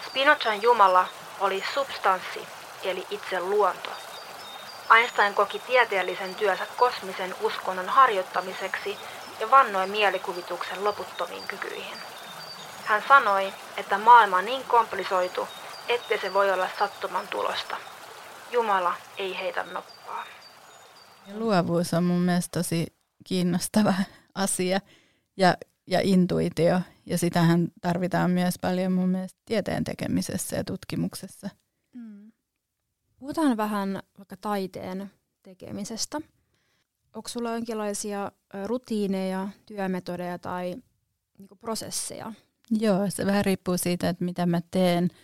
Spinochan 0.07 0.63
Jumala 0.63 1.07
oli 1.41 1.65
substanssi, 1.75 2.49
eli 2.83 3.07
itse 3.11 3.41
luonto. 3.41 3.91
Einstein 4.97 5.35
koki 5.35 5.59
tieteellisen 5.59 6.35
työnsä 6.35 6.67
kosmisen 6.77 7.35
uskonnon 7.41 7.89
harjoittamiseksi 7.89 8.99
ja 9.41 9.51
vannoi 9.51 9.87
mielikuvituksen 9.87 10.85
loputtomiin 10.85 11.49
kykyihin. 11.49 11.99
Hän 12.85 13.05
sanoi, 13.09 13.53
että 13.77 13.99
maailma 13.99 14.37
on 14.37 14.45
niin 14.45 14.65
komplisoitu, 14.65 15.49
ettei 15.89 16.21
se 16.21 16.35
voi 16.35 16.53
olla 16.53 16.69
sattuman 16.79 17.29
tulosta. 17.29 17.77
Jumala 18.53 18.95
ei 19.19 19.39
heitä 19.39 19.63
noppaa. 19.63 20.25
Luovuus 21.35 21.95
on 21.95 22.05
mun 22.05 22.21
mielestä 22.21 22.59
tosi 22.59 22.87
kiinnostava 23.25 23.95
asia 24.35 24.81
ja, 25.37 25.57
ja 25.87 26.01
intuitio. 26.01 26.81
Ja 27.07 27.19
sitähän 27.19 27.69
tarvitaan 27.81 28.31
myös 28.31 28.55
paljon 28.61 28.93
mun 28.93 29.09
mielestä 29.09 29.41
tieteen 29.45 29.85
tekemisessä 29.85 30.57
ja 30.57 30.65
tutkimuksessa. 30.65 31.51
Mm. 31.93 32.33
Puhutaan 33.19 33.57
vähän 33.57 34.03
vaikka 34.19 34.37
taiteen 34.37 35.11
tekemisestä. 35.43 36.21
Onko 37.15 37.29
sulla 37.29 37.53
jonkinlaisia 37.53 38.33
rutiineja, 38.65 39.49
työmetodeja 39.67 40.39
tai 40.39 40.77
niin 41.39 41.49
prosesseja? 41.61 42.33
Joo, 42.71 43.11
se 43.11 43.27
vähän 43.27 43.45
riippuu 43.45 43.79
siitä, 43.79 44.09
että 44.09 44.25
mitä 44.25 44.47
mä 44.47 44.61
teen– 44.71 45.09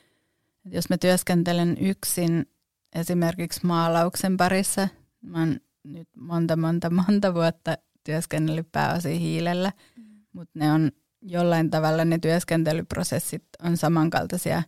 jos 0.64 0.90
mä 0.90 0.98
työskentelen 0.98 1.76
yksin 1.80 2.46
esimerkiksi 2.94 3.66
maalauksen 3.66 4.36
parissa, 4.36 4.88
mä 5.22 5.38
oon 5.38 5.60
nyt 5.84 6.08
monta, 6.16 6.56
monta, 6.56 6.90
monta 6.90 7.34
vuotta 7.34 7.78
työskennellyt 8.04 8.72
pääosin 8.72 9.18
hiilellä, 9.18 9.72
mm. 9.96 10.04
mutta 10.32 10.58
ne 10.58 10.72
on 10.72 10.92
jollain 11.22 11.70
tavalla 11.70 12.04
ne 12.04 12.18
työskentelyprosessit 12.18 13.44
on 13.62 13.76
samankaltaisia, 13.76 14.62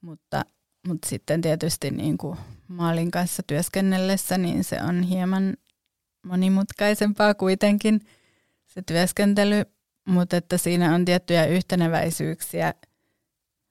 mutta, 0.00 0.44
mutta 0.86 1.08
sitten 1.08 1.40
tietysti 1.40 1.90
niin 1.90 2.18
kuin 2.18 2.38
maalin 2.68 3.10
kanssa 3.10 3.42
työskennellessä, 3.46 4.38
niin 4.38 4.64
se 4.64 4.82
on 4.82 5.02
hieman 5.02 5.56
monimutkaisempaa 6.26 7.34
kuitenkin 7.34 8.00
se 8.66 8.82
työskentely, 8.82 9.64
mutta 10.08 10.36
että 10.36 10.58
siinä 10.58 10.94
on 10.94 11.04
tiettyjä 11.04 11.46
yhteneväisyyksiä– 11.46 12.74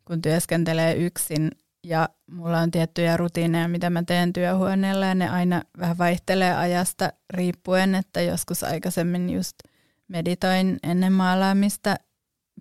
kun 0.08 0.22
työskentelee 0.22 0.96
yksin 0.96 1.52
ja 1.84 2.10
mulla 2.32 2.60
on 2.60 2.72
tiettyjä 2.72 3.18
rutiineja, 3.18 3.68
mitä 3.68 3.90
mä 3.90 4.04
teen 4.04 4.34
työhuoneella 4.34 5.06
ja 5.06 5.16
ne 5.16 5.30
aina 5.30 5.62
vähän 5.80 5.98
vaihtelee 5.98 6.56
ajasta 6.56 7.10
riippuen, 7.30 7.96
että 7.96 8.22
joskus 8.22 8.64
aikaisemmin 8.64 9.30
just 9.30 9.56
meditoin 10.08 10.80
ennen 10.84 11.14
maalaamista 11.14 11.96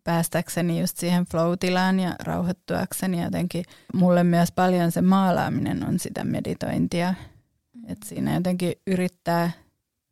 päästäkseni 0.05 0.81
just 0.81 0.97
siihen 0.97 1.25
flow-tilaan 1.25 2.01
ja 2.01 2.15
rauhoittuakseni 2.23 3.23
jotenkin. 3.23 3.65
Mulle 3.95 4.25
myös 4.25 4.53
paljon 4.53 4.93
se 4.93 5.03
maalaaminen 5.03 5.87
on 5.89 5.99
sitä 5.99 6.25
meditointia, 6.25 7.15
että 7.87 8.09
siinä 8.09 8.35
jotenkin 8.35 8.73
yrittää 8.87 9.51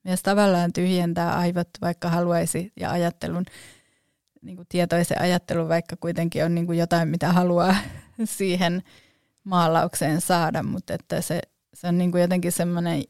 myös 0.04 0.22
tavallaan 0.22 0.72
tyhjentää 0.72 1.36
aivot, 1.36 1.68
vaikka 1.82 2.08
haluaisi 2.08 2.72
ja 2.80 2.90
ajattelun 2.90 3.44
niin 4.44 4.56
kuin 4.56 4.68
tietoisen 4.68 5.20
ajattelun, 5.20 5.68
vaikka 5.68 5.96
kuitenkin 5.96 6.44
on 6.44 6.54
niin 6.54 6.66
kuin 6.66 6.78
jotain, 6.78 7.08
mitä 7.08 7.32
haluaa 7.32 7.76
siihen 8.24 8.82
maalaukseen 9.44 10.20
saada, 10.20 10.62
mutta 10.62 10.94
että 10.94 11.20
se, 11.20 11.40
se 11.74 11.88
on 11.88 11.98
niin 11.98 12.10
kuin 12.12 12.20
jotenkin 12.20 12.52
semmoinen 12.52 13.04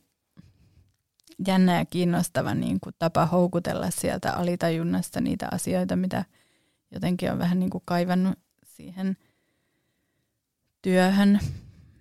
jännä 1.46 1.78
ja 1.78 1.84
kiinnostava 1.84 2.54
niin 2.54 2.80
kuin 2.80 2.94
tapa 2.98 3.26
houkutella 3.26 3.90
sieltä 3.90 4.32
alitajunnasta 4.32 5.20
niitä 5.20 5.48
asioita, 5.52 5.96
mitä 5.96 6.24
jotenkin 6.90 7.32
on 7.32 7.38
vähän 7.38 7.58
niin 7.58 7.70
kuin 7.70 7.82
kaivannut 7.84 8.38
siihen 8.64 9.16
työhön. 10.82 11.40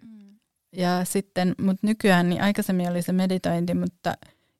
Mm. 0.01 0.39
Ja 0.71 1.05
sitten, 1.05 1.55
mutta 1.61 1.87
nykyään, 1.87 2.29
niin 2.29 2.41
aikaisemmin 2.41 2.89
oli 2.89 3.01
se 3.01 3.11
meditointi, 3.11 3.73
mutta 3.73 4.13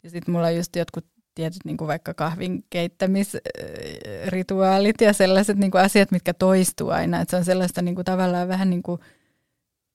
ja 0.03 0.10
sitten 0.10 0.32
mulla 0.32 0.48
on 0.48 0.56
just 0.56 0.75
jotkut 0.75 1.06
tietyt 1.36 1.66
niin 1.66 1.78
kuin 1.78 1.88
vaikka 1.88 2.13
kahvin 2.13 2.66
keittämisrituaalit 2.70 5.02
ja 5.02 5.13
sellaiset 5.13 5.58
niin 5.58 5.72
kuin 5.72 5.82
asiat, 5.82 6.12
mitkä 6.12 6.34
toistuu 6.34 6.90
aina. 6.90 7.22
Että 7.22 7.32
se 7.32 7.38
on 7.38 7.46
sellaista 7.46 7.82
niin 7.82 7.96
kuin 7.96 8.06
tavallaan 8.06 8.48
vähän 8.48 8.70
niin 8.70 8.84
kuin 8.84 9.02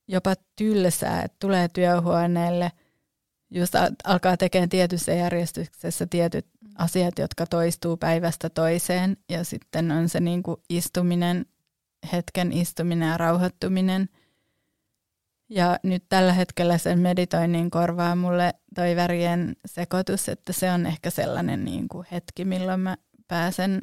jopa 0.09 0.35
tylsää, 0.57 1.23
että 1.23 1.37
tulee 1.41 1.69
työhuoneelle, 1.69 2.73
just 3.51 3.75
alkaa 4.05 4.37
tekemään 4.37 4.69
tietyssä 4.69 5.13
järjestyksessä 5.13 6.07
tietyt 6.07 6.47
asiat, 6.79 7.19
jotka 7.19 7.47
toistuu 7.47 7.97
päivästä 7.97 8.51
toiseen 8.51 9.17
ja 9.29 9.45
sitten 9.45 9.91
on 9.91 10.09
se 10.09 10.21
niin 10.21 10.43
kuin 10.43 10.57
istuminen, 10.69 11.47
hetken 12.13 12.53
istuminen 12.53 13.09
ja 13.09 13.19
rauhoittuminen– 13.19 14.09
ja 15.49 15.79
nyt 15.83 16.05
tällä 16.09 16.33
hetkellä 16.33 16.79
sen 16.79 16.99
meditoinnin 16.99 17.71
korvaa 17.71 18.17
mulle 18.17 18.55
toi 18.75 18.97
värien 18.97 19.57
sekoitus, 19.67 20.29
että 20.29 20.53
se 20.53 20.73
on 20.73 20.87
ehkä 20.87 21.11
sellainen 21.11 21.65
niin 21.65 21.89
kuin 21.89 22.07
hetki, 22.13 22.45
milloin 22.45 22.81
mä 22.81 22.97
pääsen 23.29 23.83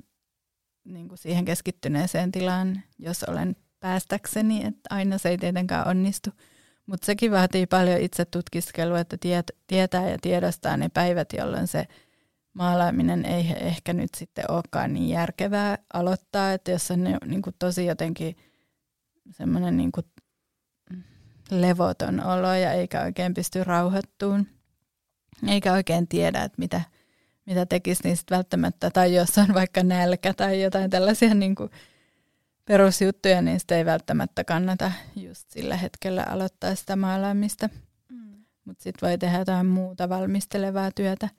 niin 0.84 1.08
kuin 1.08 1.18
siihen 1.18 1.46
keskittyneeseen 1.46 2.32
tilaan, 2.32 2.82
jos 3.00 3.24
olen 3.24 3.56
päästäkseni, 3.80 4.66
että 4.66 4.80
aina 4.90 5.18
se 5.18 5.30
ei 5.30 5.38
tietenkään 5.38 5.88
onnistu. 5.88 6.30
Mutta 6.86 7.06
sekin 7.06 7.32
vaatii 7.32 7.66
paljon 7.66 8.02
itse 8.02 8.26
tutkiskelua, 8.26 9.00
että 9.00 9.18
tiet, 9.20 9.52
tietää 9.68 10.10
ja 10.10 10.18
tiedostaa 10.22 10.78
ne 10.78 10.90
päivät, 10.90 11.34
jolloin 11.34 11.68
se 11.68 11.86
maalaaminen 12.54 13.26
ei 13.26 13.56
ehkä 13.60 13.94
nyt 13.94 14.10
sitten 14.18 14.52
olekaan 14.52 14.94
niin 14.94 15.10
järkevää 15.10 15.78
aloittaa, 15.94 16.54
että 16.54 16.72
jos 16.72 16.92
on 16.92 17.04
niin 17.26 17.42
kuin 17.42 17.56
tosi 17.60 17.86
jotenkin 17.86 18.36
semmoinen 19.32 19.78
niin 19.78 19.92
kuin 19.92 20.06
levoton 21.52 22.24
olo 22.24 22.54
ja 22.54 22.72
eikä 22.72 23.02
oikein 23.02 23.34
pysty 23.34 23.64
rauhoittuun, 23.64 24.48
eikä 25.48 25.74
oikein 25.74 26.08
tiedä, 26.08 26.44
että 26.44 26.56
mitä, 26.58 26.82
mitä 27.46 27.66
tekisi, 27.66 28.04
niin 28.04 28.18
sitten 28.18 28.36
välttämättä, 28.36 28.90
tai 28.90 29.16
jos 29.16 29.38
on 29.38 29.54
vaikka 29.54 29.84
nälkä 29.84 30.34
tai 30.34 30.62
jotain 30.62 30.90
tällaisia 30.90 31.34
niin 31.34 31.56
kuin 31.56 31.70
perusjuttuja, 32.66 33.42
niin 33.42 33.60
sitten 33.60 33.78
ei 33.78 33.86
välttämättä 33.86 34.44
kannata 34.44 34.92
just 35.16 35.52
sillä 35.52 35.78
hetkellä 35.78 36.24
aloittaa 36.24 36.76
sitä 36.76 36.96
maalaamista. 36.96 37.70
Mm. 38.10 38.46
Mutta 38.66 38.84
sitten 38.84 39.10
voi 39.10 39.18
tehdä 39.18 39.38
jotain 39.40 39.66
muuta 39.66 40.10
valmistelevaa 40.10 40.92
työtä. 40.92 41.30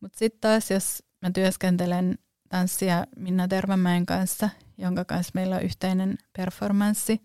Mutta 0.00 0.18
sitten 0.18 0.40
taas, 0.40 0.70
jos 0.70 1.02
mä 1.22 1.30
työskentelen 1.30 2.18
tanssia 2.48 3.04
Minna 3.16 3.48
Tervamäen 3.48 4.06
kanssa, 4.06 4.48
jonka 4.78 5.04
kanssa 5.04 5.30
meillä 5.34 5.56
on 5.56 5.62
yhteinen 5.62 6.18
performanssi, 6.36 7.20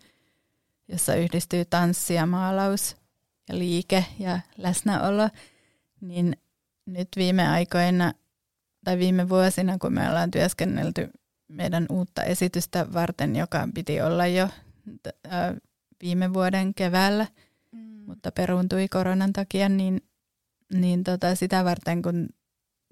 jossa 0.89 1.15
yhdistyy 1.15 1.65
tanssi 1.65 2.13
ja 2.13 2.25
maalaus 2.25 2.97
ja 3.49 3.57
liike 3.57 4.05
ja 4.19 4.39
läsnäolo, 4.57 5.29
niin 6.01 6.37
nyt 6.85 7.07
viime 7.15 7.47
aikoina 7.47 8.13
tai 8.85 8.97
viime 8.97 9.29
vuosina, 9.29 9.77
kun 9.77 9.93
me 9.93 10.09
ollaan 10.09 10.31
työskennelty 10.31 11.09
meidän 11.47 11.85
uutta 11.89 12.23
esitystä 12.23 12.93
varten, 12.93 13.35
joka 13.35 13.67
piti 13.73 14.01
olla 14.01 14.27
jo 14.27 14.49
viime 16.03 16.33
vuoden 16.33 16.73
keväällä, 16.73 17.27
mm. 17.71 18.03
mutta 18.07 18.31
peruuntui 18.31 18.87
koronan 18.87 19.33
takia, 19.33 19.69
niin, 19.69 20.01
niin 20.73 21.03
tota 21.03 21.35
sitä 21.35 21.65
varten 21.65 22.01
kun 22.01 22.29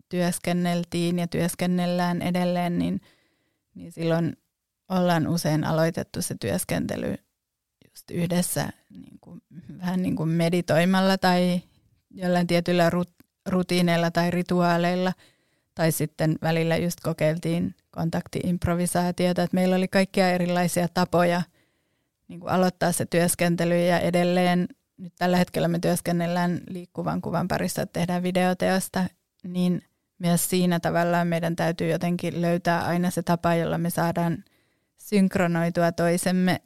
työskenneltiin 0.10 1.20
ja 1.20 1.28
työskennellään 1.28 2.22
edelleen, 2.22 2.80
niin, 2.80 3.02
niin 3.76 3.92
silloin 3.92 4.38
ollaan 4.90 5.28
usein 5.28 5.64
aloitettu 5.64 6.22
se 6.22 6.36
työskentely 6.40 7.27
just 8.12 8.24
yhdessä 8.24 8.70
niin 8.90 9.20
kuin, 9.22 9.42
vähän 9.80 10.02
niin 10.02 10.16
kuin 10.16 10.30
meditoimalla 10.30 11.18
tai 11.18 11.62
jollain 12.12 12.48
tietyillä 12.48 12.90
rut- 12.90 13.26
rutiineilla 13.46 14.12
tai 14.12 14.32
rituaaleilla. 14.32 15.14
Tai 15.76 15.92
sitten 15.92 16.36
välillä 16.42 16.78
just 16.78 17.00
kokeiltiin 17.04 17.76
kontaktiimprovisaatiota, 17.92 19.44
että 19.44 19.56
meillä 19.56 19.76
oli 19.76 19.88
kaikkia 19.88 20.32
erilaisia 20.32 20.88
tapoja 20.94 21.42
niin 22.28 22.40
kuin 22.40 22.52
aloittaa 22.52 22.92
se 22.92 23.06
työskentely 23.06 23.86
ja 23.86 24.00
edelleen 24.00 24.68
nyt 24.98 25.14
tällä 25.18 25.38
hetkellä 25.38 25.68
me 25.68 25.80
työskennellään 25.80 26.62
liikkuvan 26.70 27.22
kuvan 27.22 27.48
parissa, 27.48 27.82
että 27.82 28.00
tehdään 28.00 28.24
videoteosta, 28.24 29.04
niin 29.44 29.82
myös 30.20 30.50
siinä 30.50 30.80
tavallaan 30.80 31.28
meidän 31.28 31.56
täytyy 31.56 31.90
jotenkin 31.90 32.42
löytää 32.42 32.86
aina 32.86 33.12
se 33.12 33.24
tapa, 33.24 33.56
jolla 33.56 33.78
me 33.78 33.90
saadaan 33.90 34.44
synkronoitua 34.98 35.92
toisemme 35.92 36.62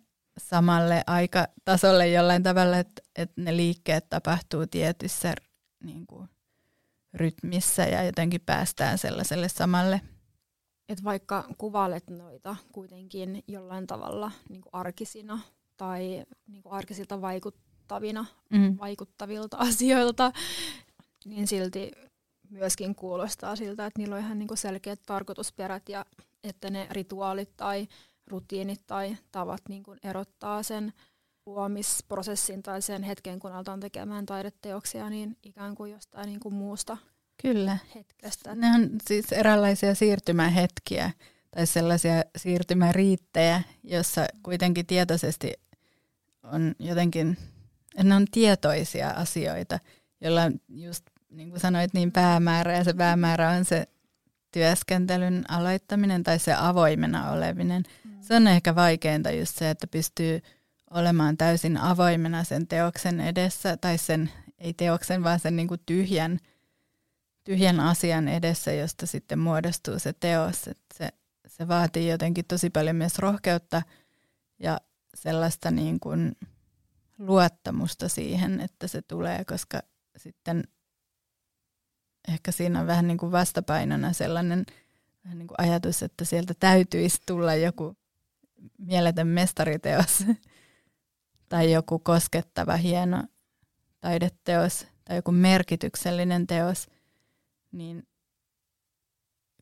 samalle 0.50 1.04
aikatasolle 1.08 2.08
jollain 2.08 2.44
tavalla, 2.44 2.78
että, 2.78 3.02
että 3.16 3.42
ne 3.42 3.58
liikkeet 3.58 4.10
tapahtuu 4.10 4.68
tietyssä 4.68 5.34
niin 5.84 6.08
kuin, 6.08 6.30
rytmissä 7.14 7.84
ja 7.84 8.04
jotenkin 8.04 8.42
päästään 8.42 8.98
sellaiselle 8.98 9.50
samalle. 9.50 10.02
Et 10.90 11.04
vaikka 11.04 11.46
kuvailet 11.58 12.10
noita 12.10 12.56
kuitenkin 12.72 13.44
jollain 13.48 13.88
tavalla 13.88 14.32
niin 14.50 14.62
kuin 14.62 14.74
arkisina 14.74 15.40
tai 15.78 16.26
niin 16.48 16.64
kuin 16.64 16.74
arkisilta 16.74 17.22
vaikuttavina, 17.22 18.26
mm. 18.50 18.78
vaikuttavilta 18.80 19.58
asioilta, 19.68 20.32
niin 21.26 21.48
silti 21.48 21.92
myöskin 22.50 22.96
kuulostaa 22.96 23.56
siltä, 23.56 23.86
että 23.86 24.00
niillä 24.00 24.16
on 24.16 24.22
ihan 24.22 24.40
niin 24.40 24.48
kuin 24.48 24.58
selkeät 24.58 25.00
tarkoitusperät 25.06 25.90
ja 25.90 26.06
että 26.44 26.70
ne 26.70 26.88
rituaalit 26.90 27.58
tai 27.58 27.88
rutiinit 28.32 28.82
tai 28.88 29.18
tavat 29.32 29.62
niin 29.70 29.84
kuin 29.84 30.00
erottaa 30.04 30.64
sen 30.64 30.94
luomisprosessin 31.46 32.64
tai 32.64 32.82
sen 32.82 33.04
hetken, 33.04 33.40
kun 33.40 33.52
aletaan 33.52 33.80
tekemään 33.80 34.26
taideteoksia, 34.26 35.10
niin 35.10 35.38
ikään 35.44 35.76
kuin 35.76 35.92
jostain 35.92 36.26
niin 36.26 36.40
kuin 36.40 36.54
muusta 36.54 36.98
Kyllä. 37.42 37.78
hetkestä. 37.96 38.56
Ne 38.56 38.68
on 38.76 38.90
siis 39.08 39.32
eräänlaisia 39.32 39.96
siirtymähetkiä 39.96 41.12
tai 41.56 41.68
sellaisia 41.68 42.24
siirtymäriittejä, 42.36 43.62
jossa 43.84 44.26
kuitenkin 44.44 44.86
tietoisesti 44.86 45.54
on 46.44 46.76
jotenkin, 46.80 47.38
ne 48.04 48.16
on 48.16 48.26
tietoisia 48.32 49.10
asioita, 49.10 49.80
joilla 50.22 50.44
on 50.44 50.54
just 50.70 51.06
niin 51.30 51.50
kuin 51.50 51.60
sanoit, 51.60 51.94
niin 51.94 52.12
päämäärä 52.12 52.78
ja 52.78 52.84
se 52.84 52.94
päämäärä 52.94 53.50
on 53.50 53.66
se 53.66 53.88
työskentelyn 54.52 55.44
aloittaminen 55.48 56.24
tai 56.24 56.40
se 56.40 56.54
avoimena 56.54 57.32
oleminen. 57.32 57.84
Se 58.22 58.36
on 58.36 58.48
ehkä 58.48 58.76
vaikeinta 58.76 59.32
just 59.32 59.58
se, 59.58 59.70
että 59.70 59.88
pystyy 59.88 60.42
olemaan 60.90 61.38
täysin 61.38 61.78
avoimena 61.78 62.44
sen 62.44 62.68
teoksen 62.68 63.22
edessä, 63.22 63.78
tai 63.78 63.98
sen, 63.98 64.32
ei 64.60 64.74
teoksen, 64.74 65.24
vaan 65.24 65.40
sen 65.40 65.56
niin 65.56 65.68
kuin 65.68 65.82
tyhjän, 65.86 66.40
tyhjän 67.44 67.80
asian 67.80 68.28
edessä, 68.28 68.72
josta 68.72 69.06
sitten 69.06 69.40
muodostuu 69.40 70.00
se 70.00 70.14
teos. 70.14 70.68
Et 70.68 70.80
se, 70.94 71.10
se 71.48 71.68
vaatii 71.68 72.10
jotenkin 72.10 72.46
tosi 72.46 72.70
paljon 72.70 72.96
myös 72.96 73.20
rohkeutta 73.20 73.82
ja 74.60 74.82
sellaista 75.16 75.72
niin 75.72 76.00
kuin 76.00 76.36
luottamusta 77.18 78.10
siihen, 78.10 78.62
että 78.62 78.88
se 78.88 79.02
tulee, 79.02 79.46
koska 79.46 79.82
sitten 80.18 80.64
ehkä 82.28 82.52
siinä 82.52 82.80
on 82.80 82.88
vähän 82.88 83.08
niin 83.08 83.18
kuin 83.18 83.32
vastapainona 83.32 84.14
sellainen 84.14 84.66
vähän 85.26 85.38
niin 85.38 85.48
kuin 85.48 85.56
ajatus, 85.58 86.04
että 86.04 86.26
sieltä 86.26 86.54
täytyisi 86.60 87.22
tulla 87.26 87.56
joku 87.56 87.98
mieletön 88.78 89.28
mestariteos 89.28 90.24
tai 91.50 91.72
joku 91.72 92.00
koskettava, 92.00 92.76
hieno 92.76 93.24
taideteos 94.02 94.88
tai 95.06 95.16
joku 95.16 95.32
merkityksellinen 95.32 96.48
teos, 96.48 96.88
niin 97.72 98.08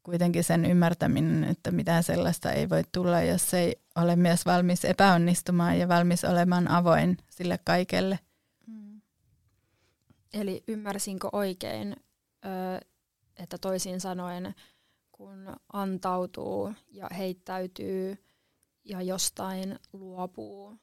kuitenkin 0.04 0.44
sen 0.44 0.66
ymmärtäminen, 0.66 1.44
että 1.44 1.72
mitään 1.72 2.04
sellaista 2.04 2.52
ei 2.52 2.70
voi 2.70 2.84
tulla, 2.92 3.22
jos 3.22 3.54
ei 3.54 3.76
ole 3.96 4.16
myös 4.16 4.46
valmis 4.46 4.86
epäonnistumaan 4.86 5.80
ja 5.80 5.88
valmis 5.88 6.26
olemaan 6.26 6.68
avoin 6.68 7.18
sille 7.30 7.60
kaikelle. 7.64 8.20
Mm. 8.68 9.02
Eli 10.34 10.64
ymmärsinkö 10.68 11.30
oikein, 11.32 11.96
että 13.38 13.58
toisin 13.58 14.02
sanoen, 14.02 14.56
kun 15.12 15.56
antautuu 15.74 16.74
ja 16.92 17.08
heittäytyy 17.18 18.18
ja 18.90 19.02
jostain 19.02 19.80
luopuu, 19.94 20.76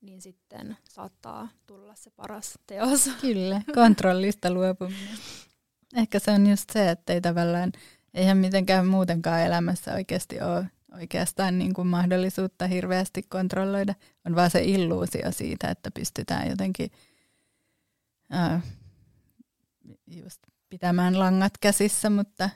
niin 0.00 0.22
sitten 0.22 0.76
saattaa 0.84 1.48
tulla 1.66 1.94
se 1.94 2.10
paras 2.10 2.58
teos. 2.66 3.10
Kyllä, 3.20 3.62
kontrollista 3.74 4.50
luopuminen. 4.50 5.18
Ehkä 5.96 6.18
se 6.18 6.30
on 6.30 6.46
just 6.46 6.70
se, 6.70 6.90
että 6.90 7.12
ei 7.12 7.20
tavallaan, 7.20 7.72
eihän 8.14 8.38
mitenkään 8.38 8.86
muutenkaan 8.86 9.40
elämässä 9.40 9.94
oikeasti 9.94 10.40
ole 10.40 10.66
oikeastaan 10.94 11.58
niin 11.58 11.74
kuin 11.74 11.88
mahdollisuutta 11.88 12.66
hirveästi 12.66 13.22
kontrolloida. 13.22 13.94
On 14.26 14.34
vaan 14.34 14.50
se 14.50 14.64
illuusio 14.64 15.32
siitä, 15.32 15.68
että 15.68 15.90
pystytään 15.90 16.50
jotenkin 16.50 16.90
äh, 18.34 18.62
just 20.06 20.40
pitämään 20.68 21.18
langat 21.18 21.58
käsissä, 21.58 22.10
mutta, 22.10 22.50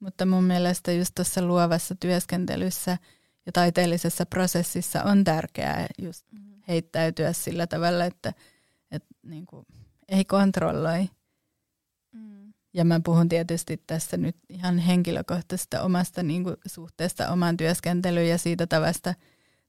mutta 0.00 0.26
mun 0.26 0.44
mielestä 0.44 0.92
just 0.92 1.14
tuossa 1.14 1.42
luovassa 1.42 1.94
työskentelyssä 1.94 2.98
ja 3.46 3.52
taiteellisessa 3.52 4.26
prosessissa 4.26 5.02
on 5.02 5.24
tärkeää 5.24 5.86
just 5.98 6.26
mm. 6.32 6.62
heittäytyä 6.68 7.32
sillä 7.32 7.66
tavalla, 7.66 8.04
että, 8.04 8.32
että 8.90 9.08
niin 9.22 9.46
kuin 9.46 9.66
ei 10.08 10.24
kontrolloi. 10.24 11.08
Mm. 12.12 12.52
Ja 12.74 12.84
mä 12.84 13.00
puhun 13.04 13.28
tietysti 13.28 13.82
tässä 13.86 14.16
nyt 14.16 14.36
ihan 14.48 14.78
henkilökohtaisesta 14.78 15.82
omasta 15.82 16.22
niin 16.22 16.44
kuin 16.44 16.56
suhteesta 16.66 17.28
omaan 17.28 17.56
työskentelyyn 17.56 18.28
ja 18.28 18.38
siitä 18.38 18.66
tavasta 18.66 19.14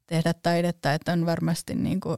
tehdä 0.07 0.33
taidetta, 0.33 0.93
että 0.93 1.13
on 1.13 1.25
varmasti 1.25 1.75
niin 1.75 1.99
kuin 1.99 2.17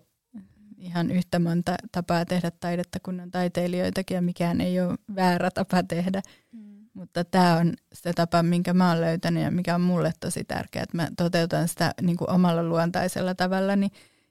ihan 0.77 1.11
yhtä 1.11 1.39
monta 1.39 1.75
tapaa 1.91 2.25
tehdä 2.25 2.51
taidetta 2.51 2.99
kuin 2.99 3.19
on 3.19 3.31
taiteilijoitakin 3.31 4.15
ja 4.15 4.21
mikään 4.21 4.61
ei 4.61 4.81
ole 4.81 4.97
väärä 5.15 5.51
tapa 5.51 5.83
tehdä. 5.83 6.21
Mm. 6.51 6.76
Mutta 6.97 7.23
tämä 7.23 7.55
on 7.55 7.73
se 7.93 8.13
tapa, 8.13 8.43
minkä 8.43 8.73
mä 8.73 8.89
oon 8.89 9.01
löytänyt 9.01 9.43
ja 9.43 9.51
mikä 9.51 9.75
on 9.75 9.81
mulle 9.81 10.13
tosi 10.19 10.43
tärkeää, 10.43 10.83
että 10.83 10.97
mä 10.97 11.07
toteutan 11.17 11.67
sitä 11.67 11.93
niin 12.01 12.17
kuin 12.17 12.29
omalla 12.29 12.63
luontaisella 12.63 13.35
tavalla. 13.35 13.73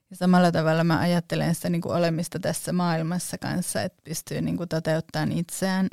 Ja 0.09 0.15
samalla 0.15 0.51
tavalla 0.51 0.83
mä 0.83 0.99
ajattelen 0.99 1.55
sitä 1.55 1.69
niin 1.69 1.81
kuin 1.81 1.95
olemista 1.95 2.39
tässä 2.39 2.73
maailmassa 2.73 3.37
kanssa, 3.37 3.81
että 3.81 4.01
pystyy 4.03 4.41
niin 4.41 4.57
kuin 4.57 4.69
toteuttamaan 4.69 5.31
itseään 5.31 5.87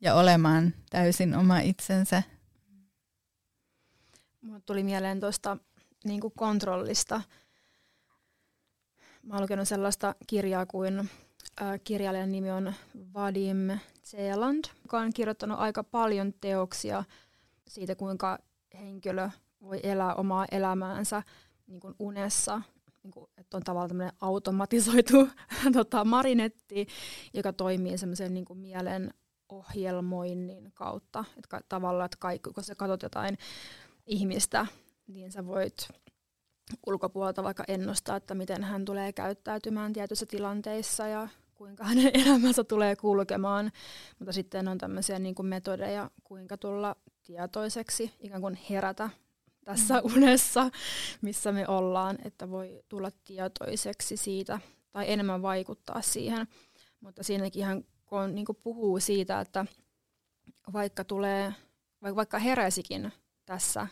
ja 0.00 0.14
olemaan 0.14 0.74
täysin 0.90 1.34
oma 1.34 1.58
itsensä. 1.58 2.22
Mulle 4.40 4.60
tuli 4.66 4.82
mieleen 4.82 5.20
tuosta 5.20 5.56
niin 6.04 6.20
kontrollista– 6.36 7.22
Mä 9.22 9.34
oon 9.34 9.42
lukenut 9.42 9.68
sellaista 9.68 10.14
kirjaa 10.26 10.66
kuin 10.66 11.10
kirjailijan 11.84 12.32
nimi 12.32 12.50
on 12.50 12.74
Vadim 13.14 13.78
Zeeland, 14.10 14.64
joka 14.82 14.98
on 14.98 15.12
kirjoittanut 15.12 15.58
aika 15.58 15.84
paljon 15.84 16.32
teoksia 16.40 17.04
siitä, 17.68 17.94
kuinka 17.94 18.38
henkilö 18.74 19.30
voi 19.62 19.80
elää 19.82 20.14
omaa 20.14 20.46
elämäänsä 20.50 21.22
niin 21.66 21.80
kuin 21.80 21.94
unessa, 21.98 22.62
niin 23.02 23.10
kuin, 23.10 23.30
että 23.38 23.56
on 23.56 23.62
tavallaan 23.62 23.88
tämmöinen 23.88 24.16
automatisoitu 24.20 25.28
tota, 25.72 26.04
marinetti, 26.04 26.86
joka 27.34 27.52
toimii 27.52 27.98
semmoisen 27.98 28.34
niin 28.34 28.46
mielen 28.54 29.14
ohjelmoinnin 29.48 30.72
kautta. 30.74 31.24
Että 31.36 31.60
tavallaan, 31.68 32.04
että 32.04 32.16
kaikki, 32.20 32.50
kun 32.50 32.64
sä 32.64 32.74
katsot 32.74 33.02
jotain 33.02 33.38
ihmistä, 34.06 34.66
niin 35.06 35.32
sä 35.32 35.46
voit 35.46 35.88
ulkopuolelta 36.86 37.42
vaikka 37.42 37.64
ennustaa, 37.68 38.16
että 38.16 38.34
miten 38.34 38.64
hän 38.64 38.84
tulee 38.84 39.12
käyttäytymään 39.12 39.92
tietyissä 39.92 40.26
tilanteissa 40.26 41.06
ja 41.06 41.28
kuinka 41.60 41.84
hänen 41.84 42.10
elämänsä 42.26 42.64
tulee 42.64 42.96
kulkemaan. 42.96 43.72
Mutta 44.18 44.32
sitten 44.32 44.68
on 44.68 44.78
tämmöisiä 44.78 45.18
niin 45.18 45.34
kuin 45.34 45.46
metodeja, 45.46 46.10
kuinka 46.24 46.56
tulla 46.56 46.96
tietoiseksi, 47.22 48.14
ikään 48.20 48.40
kuin 48.40 48.58
herätä 48.70 49.10
tässä 49.64 49.94
mm. 49.94 50.14
unessa, 50.16 50.70
missä 51.22 51.52
me 51.52 51.68
ollaan, 51.68 52.18
että 52.24 52.50
voi 52.50 52.82
tulla 52.88 53.10
tietoiseksi 53.24 54.16
siitä 54.16 54.60
tai 54.92 55.12
enemmän 55.12 55.42
vaikuttaa 55.42 56.02
siihen. 56.02 56.48
Mutta 57.00 57.22
siinäkin 57.22 57.60
ihan 57.60 57.84
kun 58.06 58.34
niin 58.34 58.46
kuin 58.46 58.58
puhuu 58.62 59.00
siitä, 59.00 59.40
että 59.40 59.66
vaikka 60.72 61.04
tulee, 61.04 61.54
vaikka 62.02 62.38
heräisikin 62.38 63.12
tässä 63.46 63.86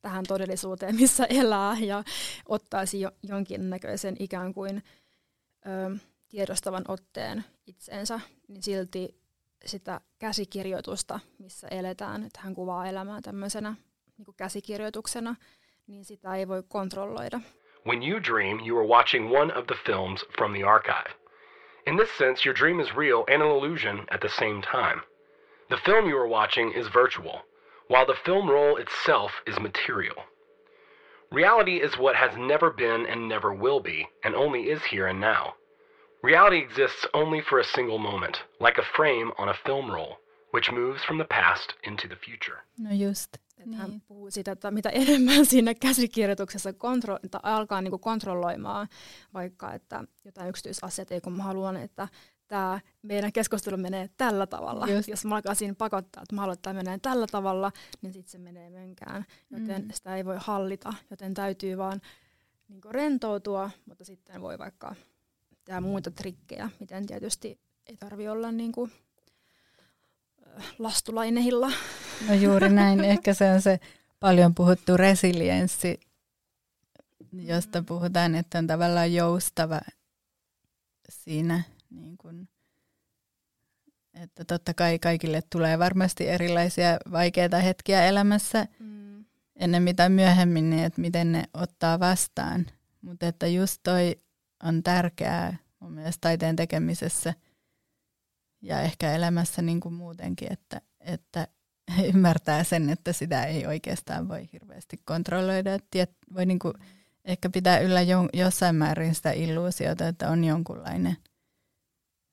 tähän 0.00 0.24
todellisuuteen, 0.28 0.96
missä 0.96 1.24
elää 1.24 1.76
ja 1.80 2.04
ottaisi 2.48 3.00
jo, 3.00 3.10
jonkinnäköisen 3.22 4.16
ikään 4.18 4.54
kuin 4.54 4.82
ö, 5.66 5.98
tiedostavan 6.28 6.84
otteen 6.88 7.44
itseensä, 7.66 8.20
niin 8.48 8.62
silti 8.62 9.20
sitä 9.64 10.00
käsikirjoitusta, 10.18 11.20
missä 11.38 11.68
eletään, 11.68 12.24
että 12.24 12.40
hän 12.42 12.54
kuvaa 12.54 12.86
elämää 12.86 13.20
tämmöisenä 13.22 13.74
niin 14.18 14.34
käsikirjoituksena, 14.36 15.34
niin 15.86 16.04
sitä 16.04 16.34
ei 16.34 16.48
voi 16.48 16.62
kontrolloida. 16.68 17.40
When 17.86 18.02
you 18.02 18.20
dream, 18.22 18.60
you 18.66 18.78
are 18.78 18.88
watching 18.88 19.30
one 19.32 19.54
of 19.54 19.66
the 19.66 19.76
films 19.86 20.26
from 20.36 20.52
the 20.52 20.64
archive. 20.64 21.10
In 21.86 21.96
this 21.96 22.18
sense, 22.18 22.48
your 22.48 22.54
dream 22.58 22.80
is 22.80 22.96
real 22.96 23.24
and 23.28 23.42
an 23.42 23.48
illusion 23.48 24.06
at 24.10 24.20
the 24.20 24.28
same 24.28 24.60
time. 24.60 25.00
The 25.68 25.80
film 25.84 26.08
you 26.08 26.18
are 26.18 26.28
watching 26.28 26.72
is 26.74 26.86
virtual, 26.94 27.40
while 27.88 28.06
the 28.06 28.20
film 28.24 28.50
roll 28.50 28.76
itself 28.76 29.32
is 29.46 29.58
material. 29.58 30.24
Reality 31.32 31.80
is 31.80 31.98
what 31.98 32.16
has 32.16 32.36
never 32.36 32.70
been 32.70 33.06
and 33.06 33.28
never 33.28 33.52
will 33.54 33.80
be, 33.80 34.08
and 34.24 34.34
only 34.34 34.70
is 34.70 34.82
here 34.90 35.06
and 35.06 35.20
now. 35.20 35.54
Reality 36.24 36.56
exists 36.56 37.06
only 37.12 37.42
for 37.42 37.60
a 37.60 37.64
single 37.64 37.98
moment, 37.98 38.36
like 38.60 38.80
a 38.80 38.84
frame 38.96 39.32
on 39.38 39.48
a 39.48 39.54
film 39.66 39.90
roll, 39.90 40.14
which 40.54 40.72
moves 40.72 41.02
from 41.06 41.18
the 41.18 41.26
past 41.30 41.72
into 41.86 42.08
the 42.08 42.16
future. 42.16 42.58
No 42.78 42.90
just. 42.92 43.34
Että 43.34 43.70
niin. 43.70 43.80
Hän 43.80 44.02
puhuu 44.08 44.30
siitä, 44.30 44.52
että 44.52 44.70
mitä 44.70 44.88
enemmän 44.88 45.46
siinä 45.52 45.74
käsikirjoituksessa 45.74 46.70
kontro- 46.70 47.18
että 47.24 47.40
alkaa 47.42 47.82
niin 47.82 47.90
kuin 47.90 48.00
kontrolloimaan 48.00 48.88
vaikka 49.34 49.72
että 49.72 50.04
jotain 50.24 50.48
yksityisasiat, 50.48 51.12
ei 51.12 51.20
kun 51.20 51.32
mä 51.32 51.42
haluan, 51.42 51.76
että 51.76 52.08
tämä 52.48 52.80
meidän 53.02 53.32
keskustelu 53.32 53.76
menee 53.76 54.10
tällä 54.16 54.46
tavalla. 54.46 54.86
Just. 54.86 55.08
Jos 55.08 55.24
mä 55.24 55.34
alkaisin 55.34 55.76
pakottaa, 55.76 56.22
että 56.22 56.34
mä 56.34 56.40
haluan, 56.40 56.54
että 56.54 56.70
tämä 56.70 56.82
menee 56.82 56.98
tällä 56.98 57.26
tavalla, 57.26 57.72
niin 58.02 58.12
sitten 58.12 58.30
se 58.30 58.38
menee 58.38 58.70
menkään. 58.70 59.24
Joten 59.50 59.82
mm. 59.82 59.88
sitä 59.92 60.16
ei 60.16 60.24
voi 60.24 60.36
hallita, 60.40 60.94
joten 61.10 61.34
täytyy 61.34 61.78
vaan 61.78 62.00
niin 62.68 62.80
rentoutua, 62.90 63.70
mutta 63.86 64.04
sitten 64.04 64.40
voi 64.40 64.58
vaikka 64.58 64.94
tehdä 65.68 65.80
muita 65.80 66.10
trikkejä, 66.10 66.70
miten 66.80 67.06
tietysti 67.06 67.60
ei 67.86 67.96
tarvi 67.96 68.28
olla 68.28 68.52
niin 68.52 68.72
kuin, 68.72 68.92
lastulainehilla. 70.78 71.72
No 72.28 72.34
juuri 72.34 72.68
näin. 72.68 73.04
Ehkä 73.12 73.34
se 73.34 73.50
on 73.50 73.62
se 73.62 73.80
paljon 74.20 74.54
puhuttu 74.54 74.96
resilienssi, 74.96 76.00
josta 77.32 77.82
puhutaan, 77.82 78.34
että 78.34 78.58
on 78.58 78.66
tavallaan 78.66 79.12
joustava 79.12 79.80
siinä 81.08 81.62
niin 81.90 82.18
kuin, 82.18 82.48
että 84.14 84.44
totta 84.44 84.74
kai 84.74 84.98
kaikille 84.98 85.42
tulee 85.52 85.78
varmasti 85.78 86.28
erilaisia 86.28 86.98
vaikeita 87.12 87.58
hetkiä 87.58 88.04
elämässä 88.04 88.66
mm. 88.78 89.24
ennen 89.56 89.82
mitä 89.82 90.08
myöhemmin, 90.08 90.70
niin 90.70 90.84
että 90.84 91.00
miten 91.00 91.32
ne 91.32 91.44
ottaa 91.54 92.00
vastaan. 92.00 92.66
Mutta 93.02 93.26
että 93.26 93.46
just 93.46 93.80
toi 93.82 94.16
on 94.62 94.82
tärkeää 94.82 95.56
mun 95.80 95.92
mielestä 95.92 96.20
taiteen 96.20 96.56
tekemisessä 96.56 97.34
ja 98.62 98.80
ehkä 98.80 99.12
elämässä 99.12 99.62
niin 99.62 99.80
kuin 99.80 99.94
muutenkin, 99.94 100.52
että, 100.52 100.80
että 101.00 101.48
ymmärtää 102.14 102.64
sen, 102.64 102.90
että 102.90 103.12
sitä 103.12 103.44
ei 103.44 103.66
oikeastaan 103.66 104.28
voi 104.28 104.48
hirveästi 104.52 104.96
kontrolloida. 105.04 105.74
Että 105.74 106.06
voi 106.34 106.46
niin 106.46 106.58
kuin 106.58 106.74
ehkä 107.24 107.50
pitää 107.50 107.78
yllä 107.78 108.02
jo, 108.02 108.28
jossain 108.32 108.76
määrin 108.76 109.14
sitä 109.14 109.32
illuusiota, 109.32 110.08
että 110.08 110.30
on 110.30 110.44
jonkunlainen 110.44 111.16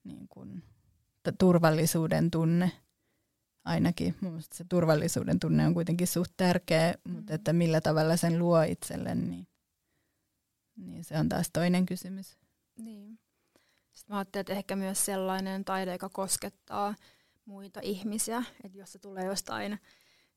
niin 0.04 0.28
kuin, 0.28 0.62
turvallisuuden 1.38 2.30
tunne. 2.30 2.72
Ainakin 3.64 4.14
mun 4.20 4.42
se 4.54 4.64
turvallisuuden 4.68 5.40
tunne 5.40 5.66
on 5.66 5.74
kuitenkin 5.74 6.06
suht 6.06 6.32
tärkeä, 6.36 6.94
mm. 7.04 7.12
mutta 7.14 7.34
että 7.34 7.52
millä 7.52 7.80
tavalla 7.80 8.16
sen 8.16 8.38
luo 8.38 8.62
itselle, 8.62 9.14
niin, 9.14 9.46
niin 10.76 11.04
se 11.04 11.18
on 11.18 11.28
taas 11.28 11.50
toinen 11.52 11.86
kysymys. 11.86 12.36
Niin. 12.78 13.18
Sitten 13.92 14.14
mä 14.14 14.18
ajattelin, 14.18 14.40
että 14.40 14.52
ehkä 14.52 14.76
myös 14.76 15.04
sellainen 15.04 15.64
taide, 15.64 15.92
joka 15.92 16.08
koskettaa 16.08 16.94
muita 17.44 17.80
ihmisiä, 17.82 18.42
että 18.64 18.78
jos 18.78 18.92
se 18.92 18.98
tulee 18.98 19.24
jostain 19.24 19.78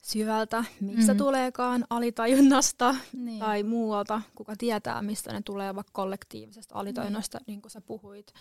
syvältä, 0.02 0.64
mistä 0.82 1.14
mm. 1.14 1.18
tuleekaan, 1.18 1.86
alitajunnasta 1.90 2.96
niin. 3.14 3.40
tai 3.40 3.64
muualta, 3.64 4.22
kuka 4.36 4.56
tietää, 4.58 5.02
mistä 5.02 5.34
ne 5.34 5.42
tulee, 5.46 5.76
vaikka 5.76 5.92
kollektiivisesta 5.94 6.76
alitajunnasta, 6.76 7.38
niin, 7.38 7.46
niin 7.48 7.62
kuin 7.62 7.72
sä 7.72 7.82
puhuit, 7.82 8.34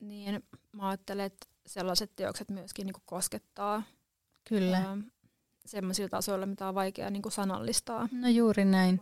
niin 0.00 0.44
mä 0.72 0.88
ajattelen, 0.88 1.26
että 1.26 1.46
sellaiset 1.66 2.16
teokset 2.16 2.50
myöskin 2.50 2.86
niin 2.86 2.94
koskettaa 3.04 3.82
Kyllä. 4.48 4.96
Sellaisilla 5.66 6.08
tasoilla, 6.08 6.46
mitä 6.46 6.68
on 6.68 6.74
vaikea 6.74 7.10
niin 7.10 7.22
sanallistaa. 7.28 8.08
No 8.12 8.28
juuri 8.28 8.64
näin. 8.64 9.00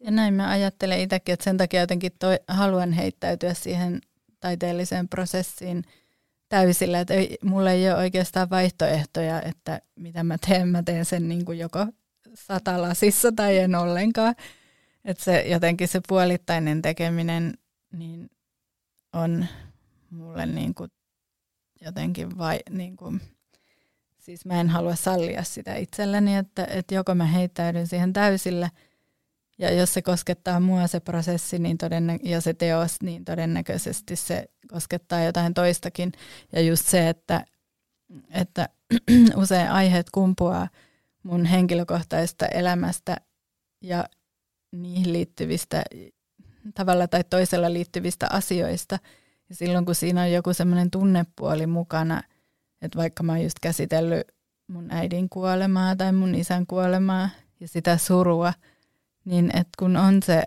Ja 0.00 0.10
näin 0.10 0.34
mä 0.34 0.50
ajattelen 0.50 1.00
itsekin, 1.00 1.32
että 1.32 1.44
sen 1.44 1.56
takia 1.56 1.80
jotenkin 1.80 2.12
toi, 2.18 2.38
haluan 2.48 2.92
heittäytyä 2.92 3.54
siihen 3.54 4.00
taiteelliseen 4.40 5.08
prosessiin 5.08 5.84
täysillä, 6.48 7.00
että 7.00 7.14
ei, 7.14 7.38
mulla 7.44 7.70
ei 7.70 7.90
ole 7.90 7.98
oikeastaan 7.98 8.50
vaihtoehtoja, 8.50 9.42
että 9.42 9.80
mitä 9.96 10.24
mä 10.24 10.36
teen, 10.48 10.68
mä 10.68 10.82
teen 10.82 11.04
sen 11.04 11.28
niin 11.28 11.44
kuin 11.44 11.58
joko 11.58 11.86
satalasissa 12.34 13.32
tai 13.32 13.58
en 13.58 13.74
ollenkaan. 13.74 14.34
Että 15.04 15.24
se 15.24 15.40
jotenkin 15.40 15.88
se 15.88 16.00
puolittainen 16.08 16.82
tekeminen 16.82 17.58
niin 17.92 18.30
on 19.12 19.46
mulle 20.10 20.46
niin 20.46 20.74
kuin 20.74 20.90
jotenkin 21.80 22.38
vai, 22.38 22.58
niin 22.70 22.96
kuin, 22.96 23.20
siis 24.28 24.44
mä 24.44 24.60
en 24.60 24.68
halua 24.68 24.94
sallia 24.94 25.42
sitä 25.42 25.74
itselleni, 25.74 26.36
että, 26.36 26.66
että 26.70 26.94
joko 26.94 27.14
mä 27.14 27.24
heittäydyn 27.24 27.86
siihen 27.86 28.12
täysillä 28.12 28.70
ja 29.58 29.72
jos 29.72 29.94
se 29.94 30.02
koskettaa 30.02 30.60
mua 30.60 30.86
se 30.86 31.00
prosessi 31.00 31.58
niin 31.58 31.78
todennä- 31.78 32.18
ja 32.22 32.40
se 32.40 32.54
teos, 32.54 33.02
niin 33.02 33.24
todennäköisesti 33.24 34.16
se 34.16 34.44
koskettaa 34.70 35.24
jotain 35.24 35.54
toistakin. 35.54 36.12
Ja 36.52 36.60
just 36.60 36.86
se, 36.86 37.08
että, 37.08 37.44
että 38.30 38.68
usein 39.42 39.70
aiheet 39.70 40.10
kumpuaa 40.10 40.68
mun 41.22 41.44
henkilökohtaista 41.44 42.46
elämästä 42.46 43.16
ja 43.82 44.04
niihin 44.72 45.12
liittyvistä 45.12 45.82
tavalla 46.74 47.08
tai 47.08 47.24
toisella 47.30 47.72
liittyvistä 47.72 48.26
asioista– 48.30 48.98
ja 49.48 49.54
silloin 49.54 49.84
kun 49.84 49.94
siinä 49.94 50.22
on 50.22 50.32
joku 50.32 50.54
semmoinen 50.54 50.90
tunnepuoli 50.90 51.66
mukana, 51.66 52.22
että 52.82 52.98
vaikka 52.98 53.22
mä 53.22 53.32
oon 53.32 53.42
just 53.42 53.58
käsitellyt 53.62 54.26
mun 54.66 54.86
äidin 54.90 55.28
kuolemaa 55.28 55.96
tai 55.96 56.12
mun 56.12 56.34
isän 56.34 56.66
kuolemaa 56.66 57.28
ja 57.60 57.68
sitä 57.68 57.96
surua, 57.96 58.52
niin 59.24 59.46
että 59.56 59.70
kun 59.78 59.96
on 59.96 60.22
se, 60.22 60.42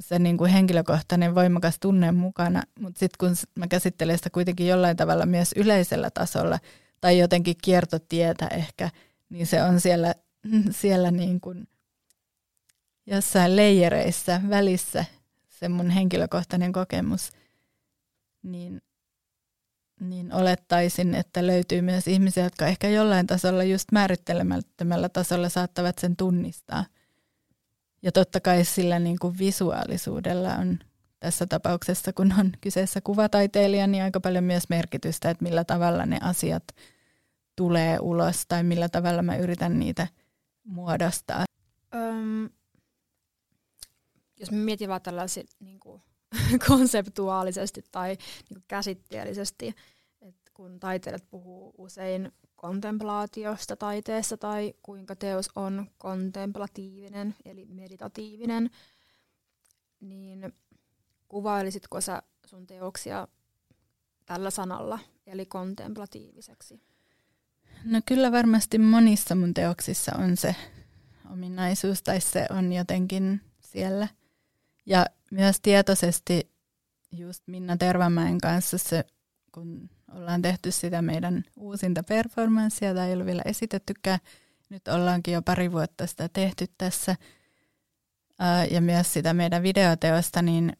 se 0.00 0.18
niin 0.18 0.38
kuin 0.38 0.50
henkilökohtainen 0.50 1.34
voimakas 1.34 1.78
tunne 1.80 2.12
mukana, 2.12 2.62
mutta 2.80 2.98
sitten 2.98 3.16
kun 3.18 3.34
mä 3.58 3.66
käsittelen 3.66 4.16
sitä 4.16 4.30
kuitenkin 4.30 4.66
jollain 4.66 4.96
tavalla 4.96 5.26
myös 5.26 5.52
yleisellä 5.56 6.10
tasolla 6.10 6.58
tai 7.00 7.18
jotenkin 7.18 7.56
kiertotietä 7.62 8.46
ehkä, 8.46 8.90
niin 9.28 9.46
se 9.46 9.62
on 9.62 9.80
siellä, 9.80 10.14
siellä 10.80 11.10
niin 11.10 11.40
kuin 11.40 11.68
jossain 13.06 13.56
leijereissä 13.56 14.40
välissä 14.48 15.04
se 15.48 15.68
mun 15.68 15.90
henkilökohtainen 15.90 16.72
kokemus– 16.72 17.30
niin, 18.44 18.82
niin 20.00 20.32
olettaisin, 20.32 21.14
että 21.14 21.46
löytyy 21.46 21.82
myös 21.82 22.08
ihmisiä, 22.08 22.44
jotka 22.44 22.66
ehkä 22.66 22.88
jollain 22.88 23.26
tasolla 23.26 23.64
just 23.64 23.92
määrittelemättömällä 23.92 25.08
tasolla 25.08 25.48
saattavat 25.48 25.98
sen 25.98 26.16
tunnistaa. 26.16 26.84
Ja 28.02 28.12
totta 28.12 28.40
kai 28.40 28.64
sillä 28.64 28.98
niin 28.98 29.18
kuin 29.18 29.38
visuaalisuudella 29.38 30.54
on 30.54 30.78
tässä 31.20 31.46
tapauksessa, 31.46 32.12
kun 32.12 32.34
on 32.40 32.52
kyseessä 32.60 33.00
kuvataiteilija, 33.00 33.86
niin 33.86 34.04
aika 34.04 34.20
paljon 34.20 34.44
myös 34.44 34.68
merkitystä, 34.68 35.30
että 35.30 35.44
millä 35.44 35.64
tavalla 35.64 36.06
ne 36.06 36.18
asiat 36.22 36.64
tulee 37.56 37.98
ulos 38.00 38.46
tai 38.48 38.62
millä 38.62 38.88
tavalla 38.88 39.22
mä 39.22 39.36
yritän 39.36 39.78
niitä 39.78 40.06
muodostaa. 40.64 41.44
Öm, 41.94 42.48
jos 44.40 44.50
mä 44.50 44.58
mietin 44.58 44.88
vaan 44.88 45.02
tällaisia 45.02 45.44
niin 45.60 45.80
kuin, 45.80 46.02
konseptuaalisesti 46.68 47.84
tai 47.92 48.08
niin 48.08 48.54
kuin 48.54 48.64
käsitteellisesti, 48.68 49.74
että 50.22 50.50
kun 50.54 50.80
taiteilijat 50.80 51.30
puhuu 51.30 51.74
usein 51.78 52.32
kontemplaatiosta 52.56 53.76
taiteessa 53.76 54.36
tai 54.36 54.74
kuinka 54.82 55.16
teos 55.16 55.50
on 55.56 55.86
kontemplatiivinen 55.98 57.34
eli 57.44 57.66
meditatiivinen, 57.66 58.70
niin 60.00 60.52
kuvailisitko 61.28 62.00
sä 62.00 62.22
sun 62.46 62.66
teoksia 62.66 63.28
tällä 64.26 64.50
sanalla, 64.50 64.98
eli 65.26 65.46
kontemplatiiviseksi? 65.46 66.80
No 67.84 68.00
kyllä 68.06 68.32
varmasti 68.32 68.78
monissa 68.78 69.34
mun 69.34 69.54
teoksissa 69.54 70.12
on 70.18 70.36
se 70.36 70.56
ominaisuus 71.32 72.02
tai 72.02 72.20
se 72.20 72.46
on 72.50 72.72
jotenkin 72.72 73.40
siellä. 73.60 74.08
Ja 74.86 75.06
myös 75.30 75.60
tietoisesti 75.60 76.50
just 77.12 77.42
Minna 77.46 77.76
Tervamäen 77.76 78.38
kanssa 78.38 78.78
se, 78.78 79.04
kun 79.52 79.90
ollaan 80.12 80.42
tehty 80.42 80.70
sitä 80.70 81.02
meidän 81.02 81.44
uusinta 81.56 82.02
performanssia 82.02 82.94
tai 82.94 83.08
ei 83.08 83.14
ole 83.14 83.26
vielä 83.26 83.42
esitettykään, 83.44 84.18
nyt 84.68 84.88
ollaankin 84.88 85.34
jo 85.34 85.42
pari 85.42 85.72
vuotta 85.72 86.06
sitä 86.06 86.28
tehty 86.28 86.66
tässä, 86.78 87.16
ja 88.70 88.80
myös 88.80 89.12
sitä 89.12 89.34
meidän 89.34 89.62
videoteosta, 89.62 90.42
niin, 90.42 90.72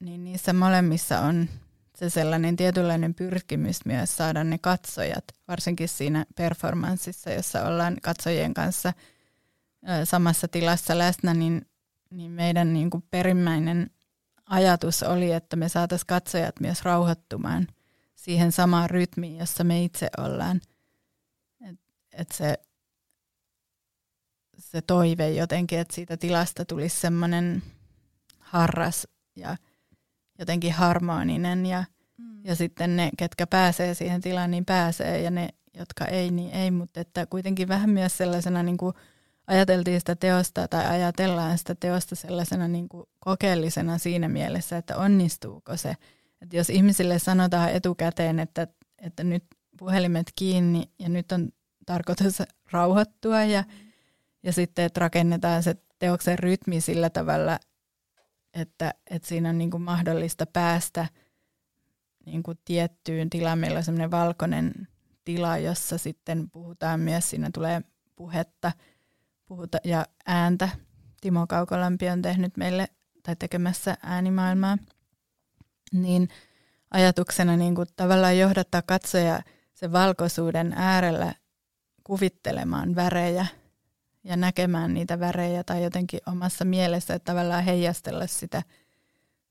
niin 0.00 0.24
niissä 0.24 0.52
molemmissa 0.52 1.20
on 1.20 1.48
se 1.96 2.10
sellainen 2.10 2.56
tietynlainen 2.56 3.14
pyrkimys 3.14 3.84
myös 3.84 4.16
saada 4.16 4.44
ne 4.44 4.58
katsojat, 4.58 5.24
varsinkin 5.48 5.88
siinä 5.88 6.26
performanssissa, 6.36 7.30
jossa 7.30 7.64
ollaan 7.64 7.96
katsojien 8.02 8.54
kanssa 8.54 8.92
samassa 10.04 10.48
tilassa 10.48 10.98
läsnä, 10.98 11.34
niin, 11.34 11.66
niin 12.10 12.30
meidän 12.30 12.72
niin 12.72 12.90
kuin 12.90 13.04
perimmäinen 13.10 13.90
ajatus 14.46 15.02
oli, 15.02 15.32
että 15.32 15.56
me 15.56 15.68
saataisiin 15.68 16.06
katsojat 16.06 16.60
myös 16.60 16.82
rauhoittumaan 16.82 17.66
siihen 18.14 18.52
samaan 18.52 18.90
rytmiin, 18.90 19.38
jossa 19.38 19.64
me 19.64 19.84
itse 19.84 20.08
ollaan. 20.18 20.60
Että 21.60 21.88
et 22.12 22.30
se, 22.30 22.58
se 24.58 24.82
toive 24.82 25.30
jotenkin, 25.30 25.78
että 25.78 25.94
siitä 25.94 26.16
tilasta 26.16 26.64
tulisi 26.64 27.00
semmoinen 27.00 27.62
harras 28.38 29.08
ja 29.36 29.56
jotenkin 30.38 30.72
harmoninen 30.72 31.66
ja, 31.66 31.84
mm. 32.16 32.44
ja 32.44 32.56
sitten 32.56 32.96
ne, 32.96 33.10
ketkä 33.18 33.46
pääsee 33.46 33.94
siihen 33.94 34.20
tilaan, 34.20 34.50
niin 34.50 34.64
pääsee 34.64 35.20
ja 35.22 35.30
ne, 35.30 35.48
jotka 35.74 36.04
ei, 36.04 36.30
niin 36.30 36.50
ei, 36.50 36.70
mutta 36.70 37.00
että 37.00 37.26
kuitenkin 37.26 37.68
vähän 37.68 37.90
myös 37.90 38.16
sellaisena 38.16 38.62
niin 38.62 38.76
kuin 38.76 38.94
ajateltiin 39.48 40.00
sitä 40.00 40.16
teosta 40.16 40.68
tai 40.68 40.86
ajatellaan 40.86 41.58
sitä 41.58 41.74
teosta 41.74 42.14
sellaisena 42.14 42.68
niin 42.68 42.88
kuin 42.88 43.06
kokeellisena 43.20 43.98
siinä 43.98 44.28
mielessä, 44.28 44.76
että 44.76 44.96
onnistuuko 44.96 45.76
se. 45.76 45.94
Että 46.42 46.56
jos 46.56 46.70
ihmisille 46.70 47.18
sanotaan 47.18 47.70
etukäteen, 47.70 48.38
että, 48.40 48.66
että 48.98 49.24
nyt 49.24 49.44
puhelimet 49.78 50.32
kiinni 50.36 50.90
ja 50.98 51.08
nyt 51.08 51.32
on 51.32 51.52
tarkoitus 51.86 52.42
rauhoittua 52.70 53.44
ja, 53.44 53.64
ja 54.42 54.52
sitten, 54.52 54.84
että 54.84 55.00
rakennetaan 55.00 55.62
se 55.62 55.76
teoksen 55.98 56.38
rytmi 56.38 56.80
sillä 56.80 57.10
tavalla, 57.10 57.58
että, 58.54 58.94
että 59.10 59.28
siinä 59.28 59.48
on 59.48 59.58
niin 59.58 59.70
kuin 59.70 59.82
mahdollista 59.82 60.46
päästä 60.46 61.06
niin 62.26 62.42
kuin 62.42 62.58
tiettyyn 62.64 63.30
tilaan. 63.30 63.58
Meillä 63.58 63.78
on 63.78 63.84
semmoinen 63.84 64.10
valkoinen 64.10 64.88
tila, 65.24 65.58
jossa 65.58 65.98
sitten 65.98 66.50
puhutaan 66.50 67.00
myös, 67.00 67.30
siinä 67.30 67.50
tulee 67.54 67.82
puhetta 68.16 68.72
puhuta, 69.48 69.78
ja 69.84 70.06
ääntä. 70.26 70.68
Timo 71.20 71.46
Kaukolampi 71.46 72.08
on 72.08 72.22
tehnyt 72.22 72.56
meille 72.56 72.88
tai 73.22 73.36
tekemässä 73.36 73.96
äänimaailmaa. 74.02 74.78
Niin 75.92 76.28
ajatuksena 76.90 77.56
niin 77.56 77.74
kuin 77.74 77.88
tavallaan 77.96 78.38
johdattaa 78.38 78.82
katsoja 78.82 79.42
sen 79.74 79.92
valkoisuuden 79.92 80.72
äärellä 80.76 81.34
kuvittelemaan 82.04 82.94
värejä 82.94 83.46
ja 84.24 84.36
näkemään 84.36 84.94
niitä 84.94 85.20
värejä 85.20 85.64
tai 85.64 85.82
jotenkin 85.82 86.20
omassa 86.26 86.64
mielessä, 86.64 87.14
että 87.14 87.32
tavallaan 87.32 87.64
heijastella 87.64 88.26
sitä, 88.26 88.62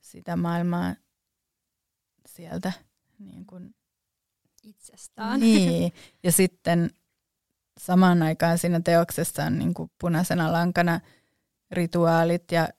sitä 0.01 0.36
maailmaa 0.36 0.95
sieltä 2.25 2.71
niin 3.19 3.45
kuin 3.45 3.75
itsestään. 4.63 5.39
Niin, 5.39 5.93
ja 6.23 6.31
sitten 6.31 6.89
samaan 7.77 8.21
aikaan 8.21 8.57
siinä 8.57 8.79
teoksessa 8.79 9.43
on 9.43 9.59
niin 9.59 9.73
kuin 9.73 9.91
punaisena 10.01 10.51
lankana 10.51 10.99
rituaalit 11.71 12.51
ja, 12.51 12.69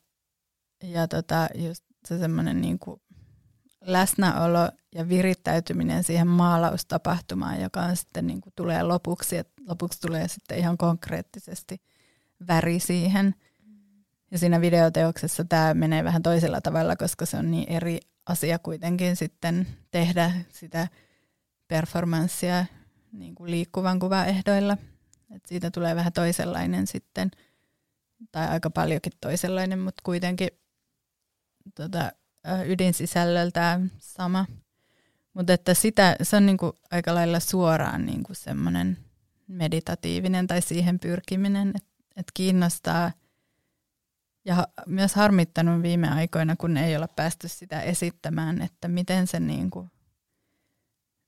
ja 0.83 1.09
tota, 1.09 1.49
just 1.55 1.85
se 2.05 2.19
semmoinen 2.19 2.61
niin 2.61 2.79
läsnäolo 3.81 4.71
ja 4.95 5.09
virittäytyminen 5.09 6.05
siihen 6.05 6.27
maalaustapahtumaan, 6.27 7.61
joka 7.61 7.81
on 7.81 7.97
sitten 7.97 8.27
niin 8.27 8.41
kuin 8.41 8.53
tulee 8.57 8.83
lopuksi, 8.83 9.37
että 9.37 9.63
lopuksi 9.69 10.01
tulee 10.01 10.29
sitten 10.29 10.59
ihan 10.59 10.79
konkreettisesti 10.79 11.83
väri 12.49 12.81
siihen. 12.81 13.35
Ja 14.31 14.39
siinä 14.39 14.61
videoteoksessa 14.61 15.45
tämä 15.45 15.75
menee 15.75 16.05
vähän 16.05 16.23
toisella 16.23 16.61
tavalla, 16.61 16.97
koska 16.97 17.27
se 17.27 17.37
on 17.37 17.51
niin 17.51 17.73
eri 17.73 18.01
asia 18.27 18.59
kuitenkin 18.59 19.17
sitten 19.17 19.67
tehdä 19.91 20.33
sitä 20.53 20.89
performanssia 21.69 22.67
niin 23.13 23.35
kuin 23.35 23.51
liikkuvan 23.51 23.99
kuvan 23.99 24.29
ehdoilla. 24.29 24.77
Et 25.35 25.47
siitä 25.47 25.71
tulee 25.71 25.97
vähän 25.97 26.13
toisenlainen 26.13 26.87
sitten, 26.87 27.31
tai 28.33 28.49
aika 28.49 28.71
paljonkin 28.71 29.13
toisenlainen, 29.21 29.79
mutta 29.79 30.03
kuitenkin 30.05 30.49
tota, 31.75 32.13
ydinsisällöltään 32.67 33.93
sama. 33.99 34.47
Mutta 35.35 35.53
että 35.53 35.75
sitä, 35.75 36.17
se 36.23 36.37
on 36.37 36.47
niinku 36.47 36.73
aika 36.91 37.15
lailla 37.15 37.41
suoraan 37.41 38.07
niinku 38.07 38.35
semmoinen 38.35 38.99
meditatiivinen 39.47 40.47
tai 40.47 40.63
siihen 40.63 40.99
pyrkiminen, 40.99 41.69
että 41.69 41.89
et 42.17 42.27
kiinnostaa 42.35 43.13
ja 44.45 44.69
myös 44.87 45.15
harmittanut 45.15 45.83
viime 45.83 46.09
aikoina, 46.09 46.57
kun 46.57 46.77
ei 46.77 46.97
ole 46.97 47.09
päästy 47.17 47.49
sitä 47.49 47.81
esittämään, 47.81 48.63
että 48.63 48.89
miten 48.89 49.27
se, 49.27 49.41
niinku, 49.41 49.89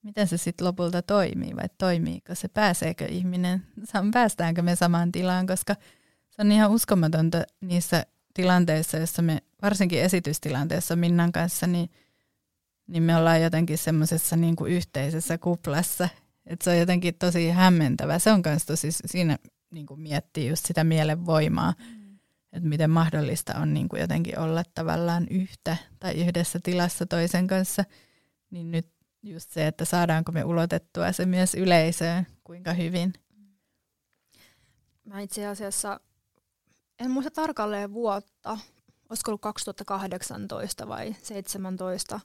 miten 0.03 0.29
se 0.29 0.37
sitten 0.37 0.67
lopulta 0.67 1.03
toimii 1.03 1.57
vai 1.57 1.69
toimiiko 1.79 2.35
se, 2.35 2.49
pääseekö 2.49 3.05
ihminen, 3.05 3.63
päästäänkö 4.13 4.63
me 4.63 4.77
samaan 4.77 5.13
tilaan, 5.13 5.47
koska 5.47 5.77
se 6.31 6.43
on 6.43 6.53
ihan 6.53 6.71
uskomatonta 6.71 7.43
niissä 7.61 8.07
tilanteissa, 8.35 8.97
jossa 8.97 9.23
me, 9.23 9.39
varsinkin 9.63 10.03
esitystilanteessa 10.03 10.97
Minnan 10.97 11.33
kanssa, 11.33 11.67
niin, 11.67 11.91
niin 12.87 13.03
me 13.03 13.17
ollaan 13.17 13.43
jotenkin 13.43 13.79
semmoisessa 13.79 14.37
niin 14.37 14.57
kuin 14.57 14.73
yhteisessä 14.73 15.39
kuplassa. 15.39 16.09
Että 16.47 16.65
se 16.65 16.71
on 16.71 16.79
jotenkin 16.79 17.15
tosi 17.15 17.51
hämmentävä. 17.51 18.19
Se 18.19 18.33
on 18.33 18.43
myös 18.45 18.67
tosi, 18.67 18.89
siinä 18.93 19.39
niin 19.71 19.87
kuin 19.87 20.01
miettii 20.01 20.49
just 20.49 20.67
sitä 20.67 20.85
mielen 20.85 21.27
voimaa, 21.27 21.75
mm. 21.79 22.19
että 22.53 22.69
miten 22.69 22.91
mahdollista 22.91 23.55
on 23.55 23.75
niin 23.75 23.89
kuin 23.89 24.01
jotenkin 24.01 24.39
olla 24.39 24.63
tavallaan 24.75 25.27
yhtä 25.31 25.77
tai 26.01 26.15
yhdessä 26.15 26.61
tilassa 26.63 27.07
toisen 27.07 27.47
kanssa. 27.47 27.85
Niin 28.51 28.71
nyt 28.71 28.89
just 29.23 29.51
se, 29.51 29.67
että 29.67 29.85
saadaanko 29.85 30.33
me 30.33 30.45
ulotettua 30.45 31.13
se 31.13 31.27
myös 31.27 31.55
yleisöön, 31.55 32.27
kuinka 32.45 32.73
hyvin. 32.73 33.13
Mä 35.05 35.21
itse 35.21 35.47
asiassa 35.47 36.01
en 36.99 37.11
muista 37.11 37.31
tarkalleen 37.31 37.93
vuotta, 37.93 38.59
olisiko 39.11 39.31
ollut 39.31 39.41
2018 39.41 40.89
vai 40.89 41.07
2017, 41.07 42.21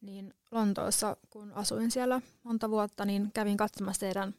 niin 0.00 0.34
Lontoossa, 0.50 1.16
kun 1.30 1.52
asuin 1.52 1.90
siellä 1.90 2.20
monta 2.42 2.70
vuotta, 2.70 3.04
niin 3.04 3.30
kävin 3.34 3.56
katsomassa 3.56 4.00
teidän 4.00 4.34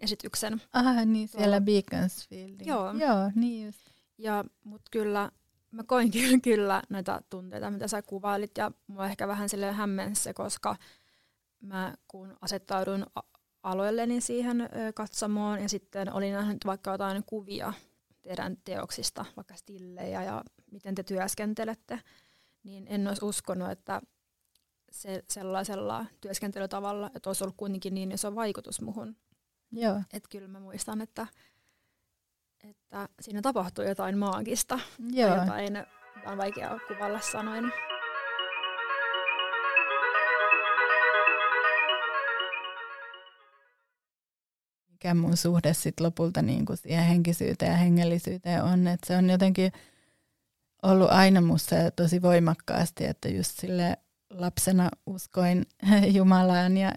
esityksen. 0.00 0.62
Ah, 0.72 1.06
niin 1.06 1.28
siellä 1.28 1.60
Beaconsfieldin. 1.60 2.66
Joo. 2.66 2.92
Joo, 2.92 3.30
niin 3.34 3.66
just. 3.66 3.80
Ja, 4.18 4.44
mutta 4.64 4.88
kyllä, 4.90 5.30
mä 5.70 5.82
koin 5.84 6.10
kyllä, 6.20 6.38
kyllä 6.42 6.82
näitä 6.88 7.22
tunteita, 7.30 7.70
mitä 7.70 7.88
sä 7.88 8.02
kuvailit, 8.02 8.58
ja 8.58 8.72
mua 8.86 9.06
ehkä 9.06 9.28
vähän 9.28 9.48
sille 9.48 9.72
hämmensi 9.72 10.34
koska 10.34 10.76
mä 11.64 11.94
kun 12.08 12.36
asettaudun 12.40 13.06
aloilleni 13.62 14.20
siihen 14.20 14.68
katsomoon, 14.94 15.62
ja 15.62 15.68
sitten 15.68 16.12
olin 16.12 16.32
nähnyt 16.32 16.66
vaikka 16.66 16.90
jotain 16.90 17.24
kuvia 17.26 17.72
teidän 18.22 18.56
teoksista, 18.64 19.24
vaikka 19.36 19.56
stillejä 19.56 20.22
ja 20.22 20.44
miten 20.70 20.94
te 20.94 21.02
työskentelette, 21.02 22.00
niin 22.62 22.86
en 22.88 23.08
olisi 23.08 23.24
uskonut, 23.24 23.70
että 23.70 24.02
se, 24.90 25.22
sellaisella 25.28 26.06
työskentelytavalla, 26.20 27.10
että 27.14 27.30
olisi 27.30 27.44
ollut 27.44 27.56
kuitenkin 27.56 27.94
niin 27.94 28.12
iso 28.12 28.34
vaikutus 28.34 28.80
muhun. 28.80 29.16
Joo. 29.72 30.00
Että 30.12 30.28
kyllä 30.30 30.48
mä 30.48 30.60
muistan, 30.60 31.00
että, 31.00 31.26
että 32.64 33.08
siinä 33.20 33.42
tapahtui 33.42 33.88
jotain 33.88 34.18
maagista. 34.18 34.78
Joo. 35.12 35.36
jotain, 35.36 35.86
on 36.26 36.38
vaikea 36.38 36.78
kuvalla 36.88 37.20
sanoin. 37.20 37.72
Mikä 45.04 45.14
mun 45.14 45.36
suhde 45.36 45.74
sitten 45.74 46.06
lopulta 46.06 46.42
niin 46.42 46.66
kuin 46.66 46.76
siihen 46.76 47.04
henkisyyteen 47.04 47.70
ja 47.70 47.76
hengellisyyteen 47.76 48.62
on. 48.62 48.86
Että 48.86 49.06
se 49.06 49.16
on 49.16 49.30
jotenkin 49.30 49.72
ollut 50.82 51.10
aina 51.10 51.40
musta 51.40 51.76
tosi 51.96 52.22
voimakkaasti, 52.22 53.04
että 53.04 53.28
just 53.28 53.60
sille 53.60 53.96
lapsena 54.30 54.90
uskoin 55.06 55.66
Jumalaan 56.16 56.76
ja, 56.76 56.92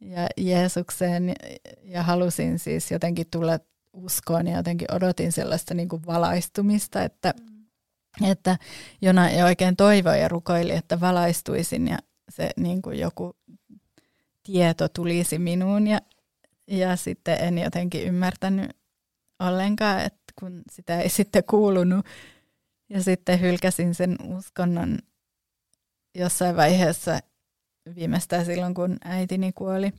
ja 0.00 0.28
Jeesukseen 0.36 1.28
ja, 1.28 1.34
ja 1.82 2.02
halusin 2.02 2.58
siis 2.58 2.90
jotenkin 2.90 3.26
tulla 3.30 3.58
uskoon 3.92 4.46
ja 4.46 4.56
jotenkin 4.56 4.94
odotin 4.94 5.32
sellaista 5.32 5.74
niin 5.74 5.88
kuin 5.88 6.06
valaistumista, 6.06 7.02
että, 7.02 7.34
mm. 8.20 8.30
että 8.30 8.58
jona 9.02 9.28
ei 9.28 9.42
oikein 9.42 9.76
toivoi 9.76 10.20
ja 10.20 10.28
rukoili, 10.28 10.72
että 10.72 11.00
valaistuisin 11.00 11.88
ja 11.88 11.98
se 12.28 12.50
niin 12.56 12.82
kuin 12.82 12.98
joku 12.98 13.36
tieto 14.42 14.88
tulisi 14.88 15.38
minuun 15.38 15.86
ja, 15.86 16.00
ja 16.68 16.96
sitten 16.96 17.38
en 17.40 17.58
jotenkin 17.58 18.02
ymmärtänyt 18.02 18.70
ollenkaan, 19.38 20.00
että 20.00 20.32
kun 20.40 20.62
sitä 20.72 21.00
ei 21.00 21.08
sitten 21.18 21.44
kuulunut 21.44 22.06
ja 22.88 23.02
sitten 23.02 23.40
hylkäsin 23.40 23.94
sen 23.94 24.16
uskonnon 24.24 24.98
jossain 26.14 26.56
vaiheessa 26.56 27.20
viimeistään 27.94 28.44
silloin, 28.44 28.74
kun 28.74 28.96
äitini 29.04 29.52
kuoli. 29.52 29.92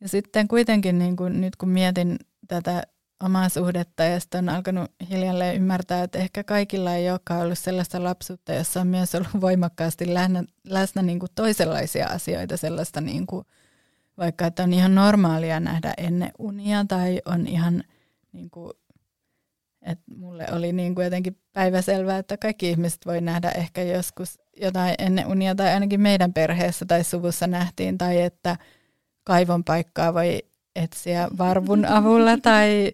Ja 0.00 0.08
sitten 0.08 0.48
kuitenkin 0.48 0.98
niin 0.98 1.16
kuin, 1.16 1.40
nyt 1.40 1.56
kun 1.56 1.68
mietin 1.68 2.18
tätä 2.48 2.82
omaa 3.24 3.48
suhdetta 3.48 4.02
ja 4.02 4.20
sitten 4.20 4.48
on 4.48 4.54
alkanut 4.54 4.90
hiljalleen 5.10 5.56
ymmärtää, 5.56 6.02
että 6.02 6.18
ehkä 6.18 6.44
kaikilla 6.44 6.94
ei 6.94 7.10
olekaan 7.10 7.42
ollut 7.42 7.58
sellaista 7.58 8.04
lapsuutta, 8.04 8.52
jossa 8.52 8.80
on 8.80 8.86
myös 8.86 9.14
ollut 9.14 9.40
voimakkaasti 9.40 10.14
läsnä, 10.14 10.44
läsnä 10.64 11.02
niin 11.02 11.18
kuin 11.18 11.32
toisenlaisia 11.34 12.06
asioita, 12.06 12.56
sellaista 12.56 13.00
niin 13.00 13.26
kuin, 13.26 13.44
vaikka 14.18 14.46
että 14.46 14.62
on 14.62 14.72
ihan 14.72 14.94
normaalia 14.94 15.60
nähdä 15.60 15.94
ennen 15.96 16.30
unia 16.38 16.84
tai 16.88 17.22
on 17.24 17.46
ihan 17.46 17.84
niin 18.32 18.50
kuin, 18.50 18.72
että 19.82 20.04
mulle 20.16 20.46
oli 20.52 20.72
niin 20.72 20.94
kuin 20.94 21.04
jotenkin 21.04 21.38
päiväselvää, 21.52 22.18
että 22.18 22.36
kaikki 22.36 22.70
ihmiset 22.70 23.06
voi 23.06 23.20
nähdä 23.20 23.50
ehkä 23.50 23.82
joskus 23.82 24.38
jotain 24.56 24.94
ennen 24.98 25.26
unia 25.26 25.54
tai 25.54 25.68
ainakin 25.70 26.00
meidän 26.00 26.32
perheessä 26.32 26.84
tai 26.84 27.04
suvussa 27.04 27.46
nähtiin 27.46 27.98
tai 27.98 28.22
että 28.22 28.56
kaivon 29.24 29.64
paikkaa 29.64 30.14
voi 30.14 30.42
etsiä 30.76 31.28
varvun 31.38 31.84
avulla 31.98 32.36
tai 32.36 32.92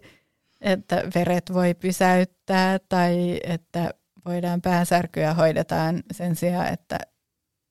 että 0.61 1.03
veret 1.15 1.53
voi 1.53 1.73
pysäyttää 1.73 2.79
tai 2.89 3.39
että 3.43 3.93
voidaan 4.25 4.61
päänsärkyä 4.61 5.33
hoidetaan 5.33 6.03
sen 6.11 6.35
sijaan, 6.35 6.67
että, 6.67 6.99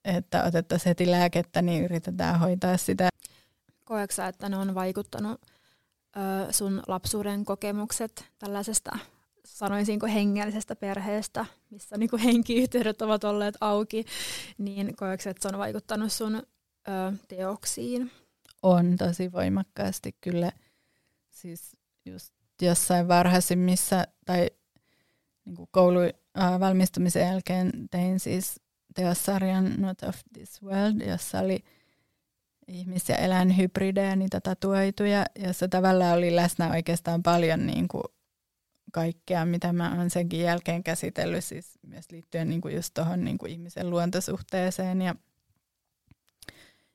että 0.05 0.45
otettaisiin 0.45 0.91
heti 0.91 1.11
lääkettä, 1.11 1.63
niin 1.63 1.85
yritetään 1.85 2.41
hoitaa 2.41 2.77
sitä. 2.77 3.09
Koetko 3.89 4.23
että 4.23 4.49
ne 4.49 4.57
on 4.57 4.75
vaikuttanut 4.75 5.41
ö, 6.17 6.53
sun 6.53 6.83
lapsuuden 6.87 7.45
kokemukset 7.45 8.25
tällaisesta, 8.39 8.99
sanoisinko 9.45 10.07
hengellisestä 10.07 10.77
perheestä, 10.77 11.47
missä 11.71 11.97
niinku 11.97 12.19
henkiyhteydet 12.25 13.03
ovat 13.03 13.25
olleet 13.25 13.55
auki, 13.61 14.05
niin 14.59 14.97
koetko 14.97 15.31
että 15.31 15.43
se 15.43 15.55
on 15.55 15.59
vaikuttanut 15.59 16.13
sun 16.13 16.35
ö, 16.37 16.43
teoksiin? 17.29 18.11
On 18.63 18.97
tosi 18.97 19.33
voimakkaasti 19.33 20.17
kyllä. 20.21 20.53
Siis 21.31 21.77
just 22.07 22.35
jossain 22.63 23.09
varhaisimmissa 23.09 24.05
tai 24.25 24.51
niin 25.45 25.57
kuin 25.57 25.69
koulu 25.73 26.01
äh, 26.01 26.61
valmistumisen 26.61 27.23
jälkeen 27.23 27.89
tein 27.91 28.21
siis 28.21 28.61
teossarjan 28.95 29.75
Not 29.79 30.03
of 30.03 30.17
this 30.33 30.63
World, 30.63 31.01
jossa 31.11 31.41
oli 31.41 31.65
ihmis- 32.69 33.09
ja 33.09 33.17
eläinhybridejä, 33.17 34.17
niitä 34.17 34.41
tatuoituja, 34.41 35.27
jossa 35.39 35.69
tavallaan 35.69 36.19
oli 36.19 36.37
läsnä 36.37 36.71
oikeastaan 36.71 37.23
paljon 37.23 37.67
niin 37.67 37.89
kuin 37.89 38.05
kaikkea, 38.93 39.47
mitä 39.47 39.73
mä 39.73 39.95
oon 39.99 40.11
senkin 40.11 40.41
jälkeen 40.41 40.85
käsitellyt, 40.85 41.45
siis 41.45 41.79
myös 41.87 42.11
liittyen 42.11 42.49
niin 42.49 42.61
kuin 42.61 42.75
just 42.75 42.95
tuohon 42.95 43.25
niin 43.25 43.39
ihmisen 43.49 43.91
luontosuhteeseen 43.91 45.03
ja, 45.03 45.15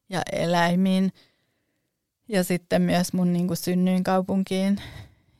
ja 0.09 0.21
eläimiin. 0.31 1.11
Ja 2.27 2.43
sitten 2.43 2.81
myös 2.81 3.13
mun 3.13 3.33
niin 3.33 3.47
kuin 3.47 3.57
synnyinkaupunkiin 3.57 4.81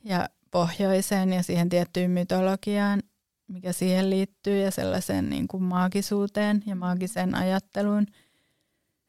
ja 0.04 0.30
pohjoiseen 0.52 1.34
ja 1.34 1.44
siihen 1.44 1.70
tiettyyn 1.70 2.12
mytologiaan, 2.12 3.04
mikä 3.48 3.74
siihen 3.74 4.10
liittyy 4.10 4.62
ja 4.62 4.72
sellaiseen 4.72 5.30
niin 5.30 5.48
kuin 5.48 5.64
maagisuuteen 5.64 6.64
ja 6.66 6.76
maagiseen 6.76 7.36
ajatteluun. 7.36 8.08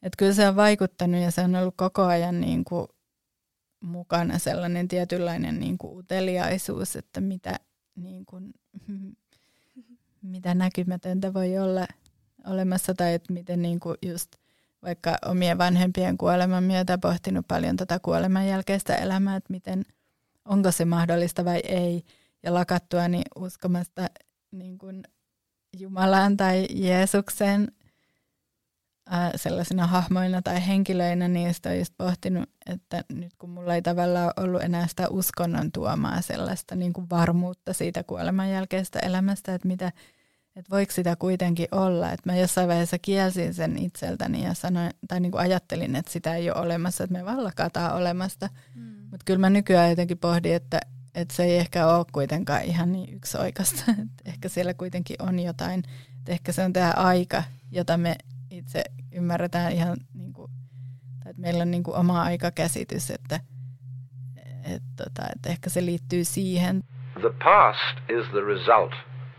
Että 0.05 0.17
kyllä 0.17 0.33
se 0.33 0.47
on 0.47 0.55
vaikuttanut 0.55 1.21
ja 1.21 1.31
se 1.31 1.41
on 1.41 1.55
ollut 1.55 1.73
koko 1.77 2.03
ajan 2.03 2.41
niin 2.41 2.65
kuin 2.65 2.87
mukana 3.79 4.39
sellainen 4.39 4.87
tietynlainen 4.87 5.59
niin 5.59 5.77
kuin 5.77 5.97
uteliaisuus, 5.97 6.95
että 6.95 7.21
mitä, 7.21 7.59
niin 7.95 8.25
kuin, 8.25 8.53
mitä 10.33 10.53
näkymätöntä 10.53 11.33
voi 11.33 11.57
olla 11.57 11.87
olemassa 12.47 12.93
tai 12.93 13.13
että 13.13 13.33
miten 13.33 13.61
niin 13.61 13.79
kuin 13.79 13.97
just 14.05 14.31
vaikka 14.83 15.17
omien 15.25 15.57
vanhempien 15.57 16.17
kuoleman 16.17 16.63
myötä 16.63 16.97
pohtinut 16.97 17.47
paljon 17.47 17.75
tätä 17.75 17.99
kuoleman 17.99 18.47
jälkeistä 18.47 18.95
elämää, 18.95 19.35
että 19.35 19.53
miten– 19.53 19.85
onko 20.45 20.71
se 20.71 20.85
mahdollista 20.85 21.45
vai 21.45 21.59
ei, 21.59 22.03
ja 22.43 22.53
lakattuani 22.53 23.21
uskomasta 23.35 24.07
niin 24.51 24.77
kuin 24.77 25.03
Jumalaan 25.79 26.37
tai 26.37 26.67
Jeesukseen 26.69 27.71
ää, 29.09 29.31
sellaisina 29.35 29.87
hahmoina 29.87 30.41
tai 30.41 30.67
henkilöinä, 30.67 31.27
niin 31.27 31.53
sitä 31.53 31.69
on 31.69 31.79
just 31.79 31.93
pohtinut, 31.97 32.49
että 32.65 33.03
nyt 33.13 33.33
kun 33.37 33.49
mulla 33.49 33.75
ei 33.75 33.81
tavallaan 33.81 34.31
ollut 34.37 34.63
enää 34.63 34.87
sitä 34.87 35.09
uskonnon 35.09 35.71
tuomaa 35.71 36.21
sellaista 36.21 36.75
niin 36.75 36.93
kuin 36.93 37.09
varmuutta 37.09 37.73
siitä 37.73 38.03
kuoleman 38.03 38.49
jälkeistä 38.49 38.99
elämästä, 38.99 39.55
että 39.55 39.67
mitä, 39.67 39.91
että 40.55 40.69
voiko 40.71 40.91
sitä 40.91 41.15
kuitenkin 41.15 41.67
olla. 41.71 42.11
Että 42.11 42.31
mä 42.31 42.37
jossain 42.37 42.67
vaiheessa 42.67 42.99
kielsin 42.99 43.53
sen 43.53 43.77
itseltäni 43.77 44.43
ja 44.43 44.53
sanoin, 44.53 44.91
tai 45.07 45.19
niin 45.19 45.31
kuin 45.31 45.41
ajattelin, 45.41 45.95
että 45.95 46.11
sitä 46.11 46.35
ei 46.35 46.51
ole 46.51 46.59
olemassa, 46.59 47.03
että 47.03 47.17
me 47.17 47.25
vaan 47.25 47.43
lakataan 47.43 47.95
olemasta. 47.95 48.49
Mm. 48.75 48.95
Mutta 49.11 49.23
kyllä 49.25 49.39
mä 49.39 49.49
nykyään 49.49 49.89
jotenkin 49.89 50.17
pohdin, 50.17 50.55
että, 50.55 50.79
että 51.15 51.35
se 51.35 51.43
ei 51.43 51.57
ehkä 51.57 51.87
ole 51.87 52.05
kuitenkaan 52.11 52.63
ihan 52.63 52.91
niin 52.91 53.13
yksioikasta. 53.13 53.83
ehkä 54.25 54.49
siellä 54.49 54.73
kuitenkin 54.73 55.15
on 55.19 55.39
jotain. 55.39 55.83
Että 56.19 56.31
ehkä 56.31 56.51
se 56.51 56.63
on 56.63 56.73
tämä 56.73 56.93
aika, 56.95 57.43
jota 57.71 57.97
me 57.97 58.15
itse 58.65 58.83
ymmärretään 59.11 59.71
ihan, 59.71 59.97
niin 60.13 60.33
kuin, 60.33 60.51
tai 61.23 61.29
että 61.29 61.41
meillä 61.41 61.61
on 61.61 61.71
niin 61.71 61.83
kuin 61.83 61.97
oma 61.97 62.21
aikakäsitys, 62.21 63.11
että, 63.11 63.39
että, 64.63 65.03
tota, 65.03 65.21
että 65.35 65.49
ehkä 65.49 65.69
se 65.69 65.85
liittyy 65.85 66.23
siihen. 66.23 66.83
The 67.21 67.33
past 67.43 67.97
is 68.09 68.27
the 68.29 68.41
result 68.41 68.93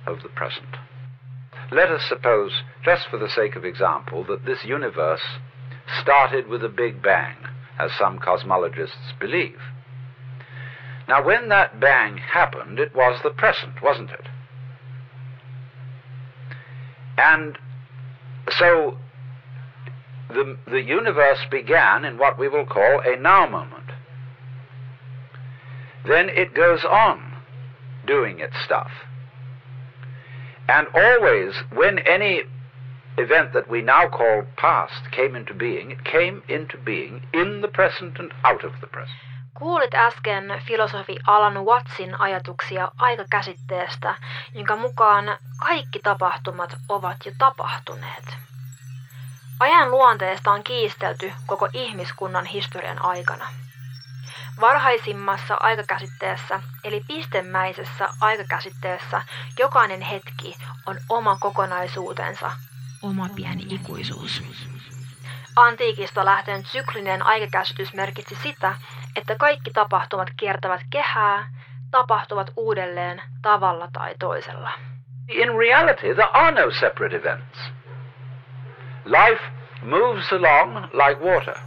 of 0.06 0.18
the 0.18 0.28
present. 0.28 0.76
Let 1.70 1.90
us 1.90 2.08
suppose, 2.08 2.54
just 2.86 3.10
for 3.10 3.18
the 3.18 3.28
sake 3.28 3.58
of 3.58 3.64
example, 3.64 4.24
that 4.24 4.44
this 4.44 4.64
universe 4.64 5.24
started 6.00 6.46
with 6.46 6.64
a 6.64 6.68
big 6.68 7.02
bang, 7.02 7.36
as 7.78 7.92
some 7.98 8.18
cosmologists 8.18 9.18
believe. 9.18 9.60
Now, 11.08 11.24
when 11.26 11.48
that 11.48 11.80
bang 11.80 12.18
happened, 12.18 12.78
it 12.78 12.94
was 12.94 13.20
the 13.22 13.30
present, 13.30 13.82
wasn't 13.82 14.10
it? 14.10 14.26
And 17.18 17.58
so 18.58 18.98
the, 20.28 20.56
the 20.66 20.82
universe 20.82 21.38
began 21.50 22.04
in 22.04 22.18
what 22.18 22.38
we 22.38 22.48
will 22.48 22.66
call 22.66 23.00
a 23.00 23.16
now 23.16 23.46
moment. 23.48 23.90
Then 26.04 26.28
it 26.28 26.54
goes 26.54 26.84
on 26.84 27.34
doing 28.06 28.38
its 28.38 28.56
stuff. 28.64 28.90
And 30.68 30.86
always, 30.94 31.54
when 31.72 31.98
any 31.98 32.42
event 33.18 33.52
that 33.52 33.68
we 33.68 33.82
now 33.82 34.08
call 34.08 34.44
past 34.56 35.10
came 35.10 35.34
into 35.36 35.54
being, 35.54 35.90
it 35.90 36.04
came 36.04 36.42
into 36.48 36.76
being 36.76 37.22
in 37.32 37.60
the 37.60 37.68
present 37.68 38.18
and 38.18 38.32
out 38.44 38.64
of 38.64 38.72
the 38.80 38.86
present. 38.86 39.18
Kuulit 39.54 39.94
äsken 39.94 40.62
filosofi 40.66 41.16
Alan 41.26 41.64
Wattsin 41.64 42.14
ajatuksia 42.18 42.90
aikakäsitteestä, 42.98 44.14
jonka 44.54 44.76
mukaan 44.76 45.38
kaikki 45.60 45.98
tapahtumat 45.98 46.76
ovat 46.88 47.16
jo 47.26 47.32
tapahtuneet. 47.38 48.36
Ajan 49.60 49.90
luonteesta 49.90 50.52
on 50.52 50.64
kiistelty 50.64 51.32
koko 51.46 51.68
ihmiskunnan 51.72 52.44
historian 52.44 53.04
aikana. 53.04 53.46
Varhaisimmassa 54.60 55.56
aikakäsitteessä, 55.60 56.60
eli 56.84 57.04
pistemäisessä 57.08 58.08
aikakäsitteessä, 58.20 59.22
jokainen 59.58 60.00
hetki 60.00 60.56
on 60.86 60.96
oma 61.08 61.36
kokonaisuutensa, 61.40 62.52
oma 63.02 63.28
pieni 63.36 63.66
ikuisuus. 63.68 64.42
Antiikista 65.56 66.24
lähten 66.24 66.64
syklinen 66.64 67.22
aikakäsitys 67.22 67.94
merkitsi 67.94 68.38
sitä, 68.42 68.74
että 69.16 69.36
kaikki 69.38 69.70
tapahtumat 69.70 70.28
kiertävät 70.36 70.80
kehää, 70.90 71.48
tapahtuvat 71.90 72.50
uudelleen 72.56 73.22
tavalla 73.42 73.88
tai 73.92 74.14
toisella. 74.18 74.70
In 75.28 75.48
reality, 75.58 76.14
there 76.14 76.30
are 76.32 76.64
no 76.64 76.70
separate 76.70 77.16
events. 77.16 77.58
Life 79.06 79.42
moves 79.82 80.32
along 80.32 80.84
like 80.84 81.20
water. 81.24 81.58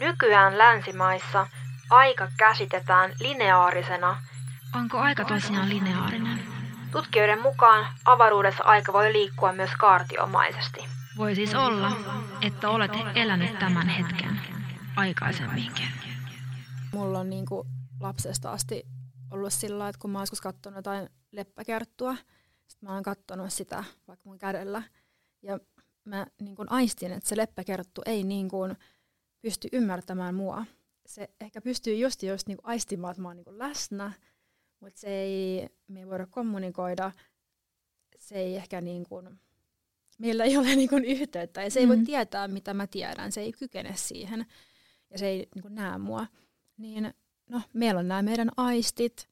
Nykyään 0.00 0.58
länsimaissa 0.58 1.46
aika 1.90 2.28
käsitetään 2.36 3.12
lineaarisena, 3.20 4.16
Onko 4.74 4.98
aika 4.98 5.24
tosiaan 5.24 5.68
lineaarinen? 5.68 6.40
tutkijoiden 6.92 7.42
mukaan 7.42 7.86
avaruudessa 8.04 8.64
aika 8.64 8.92
voi 8.92 9.12
liikkua 9.12 9.52
myös 9.52 9.70
kaartiomaisesti. 9.78 10.84
Voi 11.16 11.34
siis 11.34 11.54
olla, 11.54 11.92
että 12.42 12.68
olet 12.70 12.92
elänyt 13.14 13.58
tämän 13.58 13.88
hetken 13.88 14.40
aikaisemminkin. 14.96 15.88
Mulla 16.92 17.18
on 17.18 17.30
niinku 17.30 17.66
lapsesta 18.00 18.50
asti 18.50 18.82
ollut 19.30 19.52
sillä 19.52 19.88
että 19.88 19.98
kun 19.98 20.10
mä 20.10 20.18
oon 20.18 20.22
joskus 20.22 20.40
katsonut 20.40 20.76
jotain 20.76 21.08
leppäkerttua, 21.32 22.16
sit 22.66 22.82
mä 22.82 22.92
oon 22.92 23.02
katsonut 23.02 23.52
sitä 23.52 23.84
vaikka 24.08 24.28
mun 24.28 24.38
kädellä. 24.38 24.82
Ja 25.42 25.58
mä 26.06 26.26
niin 26.40 26.56
kuin 26.56 26.72
aistin, 26.72 27.12
että 27.12 27.28
se 27.28 27.36
leppäkerttu 27.36 28.02
ei 28.06 28.24
niin 28.24 28.48
kuin 28.48 28.76
pysty 29.40 29.68
ymmärtämään 29.72 30.34
mua. 30.34 30.64
Se 31.06 31.30
ehkä 31.40 31.60
pystyy 31.60 31.94
just, 31.94 32.22
just 32.22 32.48
niin 32.48 32.56
kuin 32.56 32.66
aistimaan, 32.66 33.10
että 33.10 33.22
mä 33.22 33.28
oon 33.28 33.36
niin 33.36 33.44
kuin 33.44 33.58
läsnä, 33.58 34.12
mutta 34.80 35.00
se 35.00 35.08
ei, 35.08 35.68
me 35.88 36.00
ei 36.00 36.06
voida 36.06 36.26
kommunikoida. 36.26 37.12
Se 38.18 38.34
ei 38.34 38.56
ehkä 38.56 38.80
niin 38.80 39.04
kuin, 39.08 39.40
meillä 40.18 40.44
ei 40.44 40.56
ole 40.56 40.76
niin 40.76 40.88
kuin 40.88 41.04
yhteyttä 41.04 41.62
ja 41.62 41.70
se 41.70 41.80
ei 41.80 41.88
voi 41.88 41.96
Mm. 41.96 42.04
tietää, 42.04 42.48
mitä 42.48 42.74
mä 42.74 42.86
tiedän. 42.86 43.32
Se 43.32 43.40
ei 43.40 43.52
kykene 43.52 43.92
siihen 43.96 44.46
ja 45.10 45.18
se 45.18 45.26
ei 45.26 45.48
niin 45.54 45.62
kuin 45.62 45.74
näe 45.74 45.98
mua. 45.98 46.26
Niin 46.76 47.14
no, 47.50 47.62
meillä 47.72 47.98
on 47.98 48.08
nämä 48.08 48.22
meidän 48.22 48.50
aistit, 48.56 49.28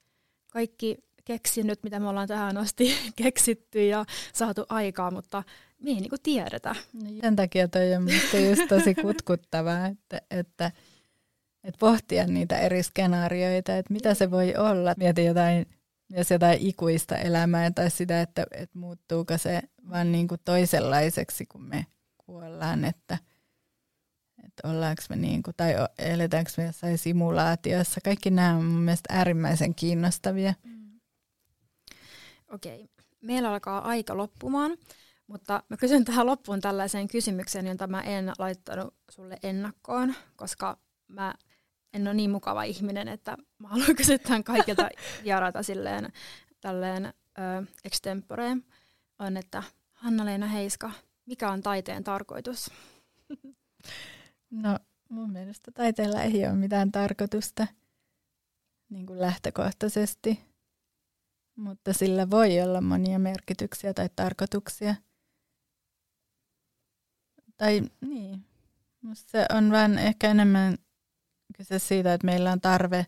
kaikki 0.52 0.98
keksinyt, 1.24 1.82
mitä 1.82 2.00
me 2.00 2.08
ollaan 2.08 2.28
tähän 2.28 2.56
asti 2.56 2.96
keksitty 3.22 3.86
ja 3.86 4.04
saatu 4.32 4.64
aikaa, 4.68 5.10
mutta 5.10 5.42
me 5.82 5.90
ei 5.90 6.00
niinku 6.00 6.16
tiedetä. 6.22 6.74
No, 6.92 7.10
sen 7.20 7.36
takia 7.36 7.68
toi 7.68 7.94
on 7.94 8.02
minusta 8.02 8.38
just 8.38 8.62
tosi 8.68 8.94
kutkuttavaa, 8.94 9.86
että, 9.86 10.20
että, 10.30 10.72
että 11.64 11.78
pohtia 11.78 12.26
niitä 12.26 12.58
eri 12.58 12.82
skenaarioita, 12.82 13.76
että 13.76 13.92
mitä 13.92 14.14
se 14.14 14.30
voi 14.30 14.56
olla. 14.56 14.94
Mietin 14.96 15.26
jotain, 15.26 15.66
jos 16.10 16.30
jotain 16.30 16.58
ikuista 16.60 17.16
elämää 17.16 17.70
tai 17.70 17.90
sitä, 17.90 18.20
että, 18.20 18.46
että 18.50 18.78
muuttuuko 18.78 19.38
se 19.38 19.62
vaan 19.90 20.12
niin 20.12 20.28
kuin 20.28 20.40
toisenlaiseksi, 20.44 21.46
kun 21.46 21.62
me 21.62 21.86
kuollaan, 22.18 22.84
että, 22.84 23.18
että 24.44 24.68
ollaanko 24.68 25.02
me 25.08 25.16
niin 25.16 25.42
kuin, 25.42 25.54
tai 25.56 25.74
eletäänkö 25.98 26.50
me 26.56 26.64
jossain 26.64 26.98
simulaatiossa. 26.98 28.00
Kaikki 28.04 28.30
nämä 28.30 28.56
on 28.56 28.64
mun 28.64 28.80
mielestä 28.80 29.14
äärimmäisen 29.14 29.74
kiinnostavia. 29.74 30.54
Okei, 32.52 32.88
meillä 33.20 33.50
alkaa 33.50 33.88
aika 33.88 34.16
loppumaan, 34.16 34.76
mutta 35.26 35.62
mä 35.68 35.76
kysyn 35.76 36.04
tähän 36.04 36.26
loppuun 36.26 36.60
tällaisen 36.60 37.08
kysymyksen, 37.08 37.66
jota 37.66 37.86
mä 37.86 38.00
en 38.00 38.32
laittanut 38.38 38.94
sulle 39.10 39.36
ennakkoon, 39.42 40.14
koska 40.36 40.78
mä 41.08 41.34
en 41.92 42.06
ole 42.06 42.14
niin 42.14 42.30
mukava 42.30 42.62
ihminen, 42.62 43.08
että 43.08 43.36
mä 43.58 43.68
haluan 43.68 43.96
kysyä 43.96 44.18
tämän 44.18 44.44
kaikilta 44.44 44.88
vierailta 45.24 45.62
silleen 45.62 46.12
tälleen 46.60 47.04
ö, 47.06 47.12
extempore, 47.84 48.56
on, 49.18 49.36
että 49.36 49.62
Hanna-Leena 49.92 50.46
Heiska, 50.46 50.90
mikä 51.26 51.50
on 51.50 51.62
taiteen 51.62 52.04
tarkoitus? 52.04 52.70
No 54.50 54.78
mun 55.08 55.30
mielestä 55.30 55.70
taiteella 55.72 56.22
ei 56.22 56.46
ole 56.46 56.54
mitään 56.54 56.92
tarkoitusta 56.92 57.66
niin 58.88 59.06
kuin 59.06 59.20
lähtökohtaisesti, 59.20 60.40
mutta 61.56 61.92
sillä 61.92 62.30
voi 62.30 62.60
olla 62.60 62.80
monia 62.80 63.18
merkityksiä 63.18 63.94
tai 63.94 64.10
tarkoituksia. 64.16 64.94
Tai 67.56 67.82
niin, 68.00 68.46
musta 69.02 69.30
se 69.30 69.46
on 69.56 69.72
vaan 69.72 69.98
ehkä 69.98 70.30
enemmän 70.30 70.78
kyse 71.56 71.78
siitä, 71.78 72.14
että 72.14 72.24
meillä 72.24 72.52
on 72.52 72.60
tarve, 72.60 73.06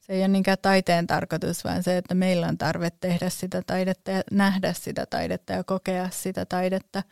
se 0.00 0.12
ei 0.12 0.20
ole 0.20 0.28
niinkään 0.28 0.58
taiteen 0.62 1.06
tarkoitus, 1.06 1.64
vaan 1.64 1.82
se, 1.82 1.96
että 1.96 2.14
meillä 2.14 2.46
on 2.46 2.58
tarve 2.58 2.90
tehdä 2.90 3.30
sitä 3.30 3.62
taidetta 3.66 4.10
ja 4.10 4.22
nähdä 4.30 4.72
sitä 4.72 5.06
taidetta 5.06 5.52
ja 5.52 5.64
kokea 5.64 6.10
sitä 6.10 6.46
taidetta. 6.46 7.02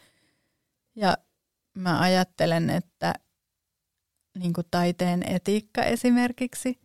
Ja 0.95 1.17
mä 1.75 2.01
ajattelen, 2.01 2.71
että 2.71 3.15
niin 4.39 4.53
kuin 4.53 4.67
taiteen 4.71 5.23
etiikka 5.23 5.83
esimerkiksi, 5.83 6.81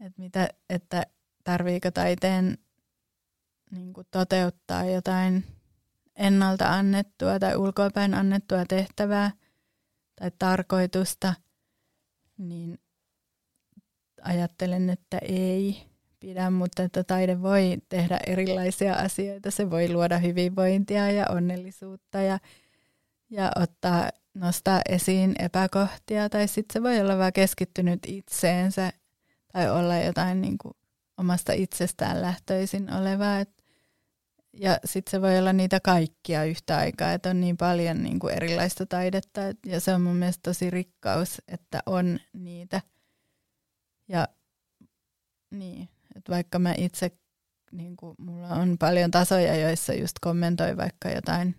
että, 0.00 0.22
mitä, 0.22 0.48
että 0.70 1.06
tarviiko 1.44 1.90
taiteen 1.90 2.58
niin 3.70 3.92
kuin 3.92 4.06
toteuttaa 4.10 4.84
jotain 4.84 5.44
ennalta 6.16 6.68
annettua 6.68 7.38
tai 7.38 7.56
ulkoapäin 7.56 8.14
annettua 8.14 8.64
tehtävää 8.68 9.30
tai 10.20 10.30
tarkoitusta, 10.38 11.34
niin 12.38 12.78
ajattelen, 14.22 14.90
että 14.90 15.18
ei 15.18 15.86
pidä, 16.20 16.50
mutta 16.50 16.82
että 16.82 17.04
taide 17.04 17.42
voi 17.42 17.76
tehdä 17.88 18.20
erilaisia 18.26 18.94
asioita. 18.94 19.50
Se 19.50 19.70
voi 19.70 19.92
luoda 19.92 20.18
hyvinvointia 20.18 21.10
ja 21.10 21.26
onnellisuutta 21.28 22.20
ja, 22.20 22.38
ja 23.30 23.52
ottaa, 23.56 24.10
nostaa 24.34 24.80
esiin 24.88 25.34
epäkohtia. 25.38 26.28
Tai 26.28 26.48
sitten 26.48 26.72
se 26.72 26.82
voi 26.82 27.00
olla 27.00 27.18
vaan 27.18 27.32
keskittynyt 27.32 28.00
itseensä 28.06 28.92
tai 29.52 29.70
olla 29.70 29.96
jotain 29.96 30.40
niin 30.40 30.58
kuin 30.58 30.74
omasta 31.18 31.52
itsestään 31.52 32.22
lähtöisin 32.22 32.92
olevaa. 32.94 33.40
Et, 33.40 33.55
ja 34.60 34.78
sitten 34.84 35.10
se 35.10 35.22
voi 35.22 35.38
olla 35.38 35.52
niitä 35.52 35.80
kaikkia 35.80 36.44
yhtä 36.44 36.76
aikaa, 36.76 37.12
että 37.12 37.30
on 37.30 37.40
niin 37.40 37.56
paljon 37.56 38.02
niin 38.02 38.18
kuin 38.18 38.34
erilaista 38.34 38.86
taidetta. 38.86 39.48
Et, 39.48 39.58
ja 39.66 39.80
se 39.80 39.94
on 39.94 40.00
mun 40.00 40.16
mielestä 40.16 40.42
tosi 40.42 40.70
rikkaus, 40.70 41.42
että 41.48 41.80
on 41.86 42.18
niitä. 42.32 42.80
Ja 44.08 44.28
niin, 45.50 45.88
että 46.16 46.32
vaikka 46.32 46.58
mä 46.58 46.74
itse, 46.78 47.10
niin 47.72 47.96
kuin, 47.96 48.14
mulla 48.18 48.48
on 48.48 48.78
paljon 48.78 49.10
tasoja, 49.10 49.56
joissa 49.56 49.94
just 49.94 50.16
kommentoi 50.20 50.76
vaikka 50.76 51.10
jotain 51.10 51.54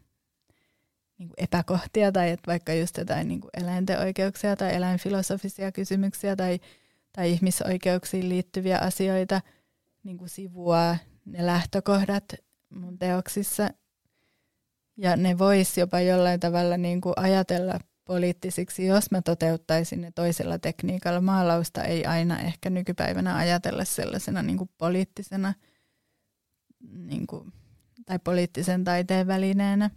niin 1.17 1.29
kuin 1.29 1.43
epäkohtia 1.43 2.11
tai 2.11 2.29
että 2.29 2.47
vaikka 2.47 2.73
just 2.73 2.97
jotain 2.97 3.27
niin 3.27 3.41
kuin 3.41 3.51
eläinten 3.57 3.99
oikeuksia 3.99 4.55
tai 4.55 4.75
eläinfilosofisia 4.75 5.71
kysymyksiä 5.71 6.35
tai, 6.35 6.59
tai 7.11 7.31
ihmisoikeuksiin 7.31 8.29
liittyviä 8.29 8.77
asioita 8.77 9.41
niin 10.03 10.17
kuin 10.17 10.29
sivua 10.29 10.97
ne 11.25 11.45
lähtökohdat 11.45 12.23
mun 12.69 12.99
teoksissa. 12.99 13.69
Ja 14.97 15.15
ne 15.15 15.37
vois 15.37 15.77
jopa 15.77 15.99
jollain 15.99 16.39
tavalla 16.39 16.77
niin 16.77 17.01
kuin 17.01 17.13
ajatella 17.17 17.79
poliittisiksi, 18.05 18.85
jos 18.85 19.11
mä 19.11 19.21
toteuttaisin 19.21 20.01
ne 20.01 20.11
toisella 20.11 20.59
tekniikalla. 20.59 21.21
Maalausta 21.21 21.83
ei 21.83 22.05
aina 22.05 22.39
ehkä 22.39 22.69
nykypäivänä 22.69 23.35
ajatella 23.35 23.85
sellaisena 23.85 24.41
niin 24.41 24.57
kuin 24.57 24.69
poliittisena 24.77 25.53
niin 26.93 27.27
kuin, 27.27 27.53
tai 28.05 28.19
poliittisen 28.19 28.83
taiteen 28.83 29.27
välineenä. 29.27 29.89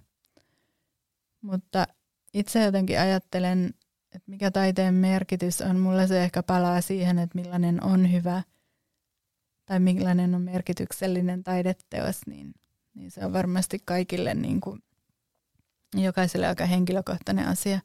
Mutta 1.41 1.87
itse 2.35 2.65
jotenkin 2.65 3.01
ajattelen, 3.01 3.75
että 4.15 4.31
mikä 4.31 4.51
taiteen 4.51 4.95
merkitys 4.95 5.61
on. 5.61 5.79
Mulla 5.79 6.07
se 6.07 6.23
ehkä 6.23 6.43
palaa 6.43 6.81
siihen, 6.81 7.19
että 7.19 7.39
millainen 7.39 7.85
on 7.85 8.13
hyvä 8.13 8.43
tai 9.65 9.81
millainen 9.81 10.35
on 10.35 10.43
merkityksellinen 10.43 11.45
taideteos, 11.45 12.21
niin, 12.27 12.55
niin 12.95 13.11
se 13.11 13.25
on 13.25 13.33
varmasti 13.33 13.79
kaikille 13.85 14.35
niin 14.35 14.61
kuin, 14.61 14.83
jokaiselle 15.95 16.47
aika 16.47 16.65
henkilökohtainen 16.65 17.49
asia. 17.49 17.81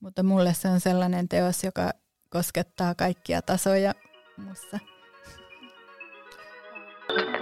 Mutta 0.00 0.22
mulle 0.22 0.54
se 0.54 0.68
on 0.68 0.80
sellainen 0.80 1.28
teos, 1.28 1.64
joka 1.64 1.90
koskettaa 2.28 2.94
kaikkia 2.94 3.42
tasoja 3.42 3.94
mussa. 4.36 4.78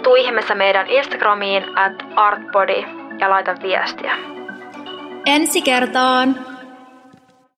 Tuu 0.03 0.15
ihmeessä 0.15 0.55
meidän 0.55 0.87
Instagramiin 0.87 1.79
at 1.79 1.93
artbody 2.17 2.81
ja 3.21 3.31
laita 3.31 3.55
viestiä. 3.63 4.17
Ensi 5.27 5.63
kertaan! 5.63 6.56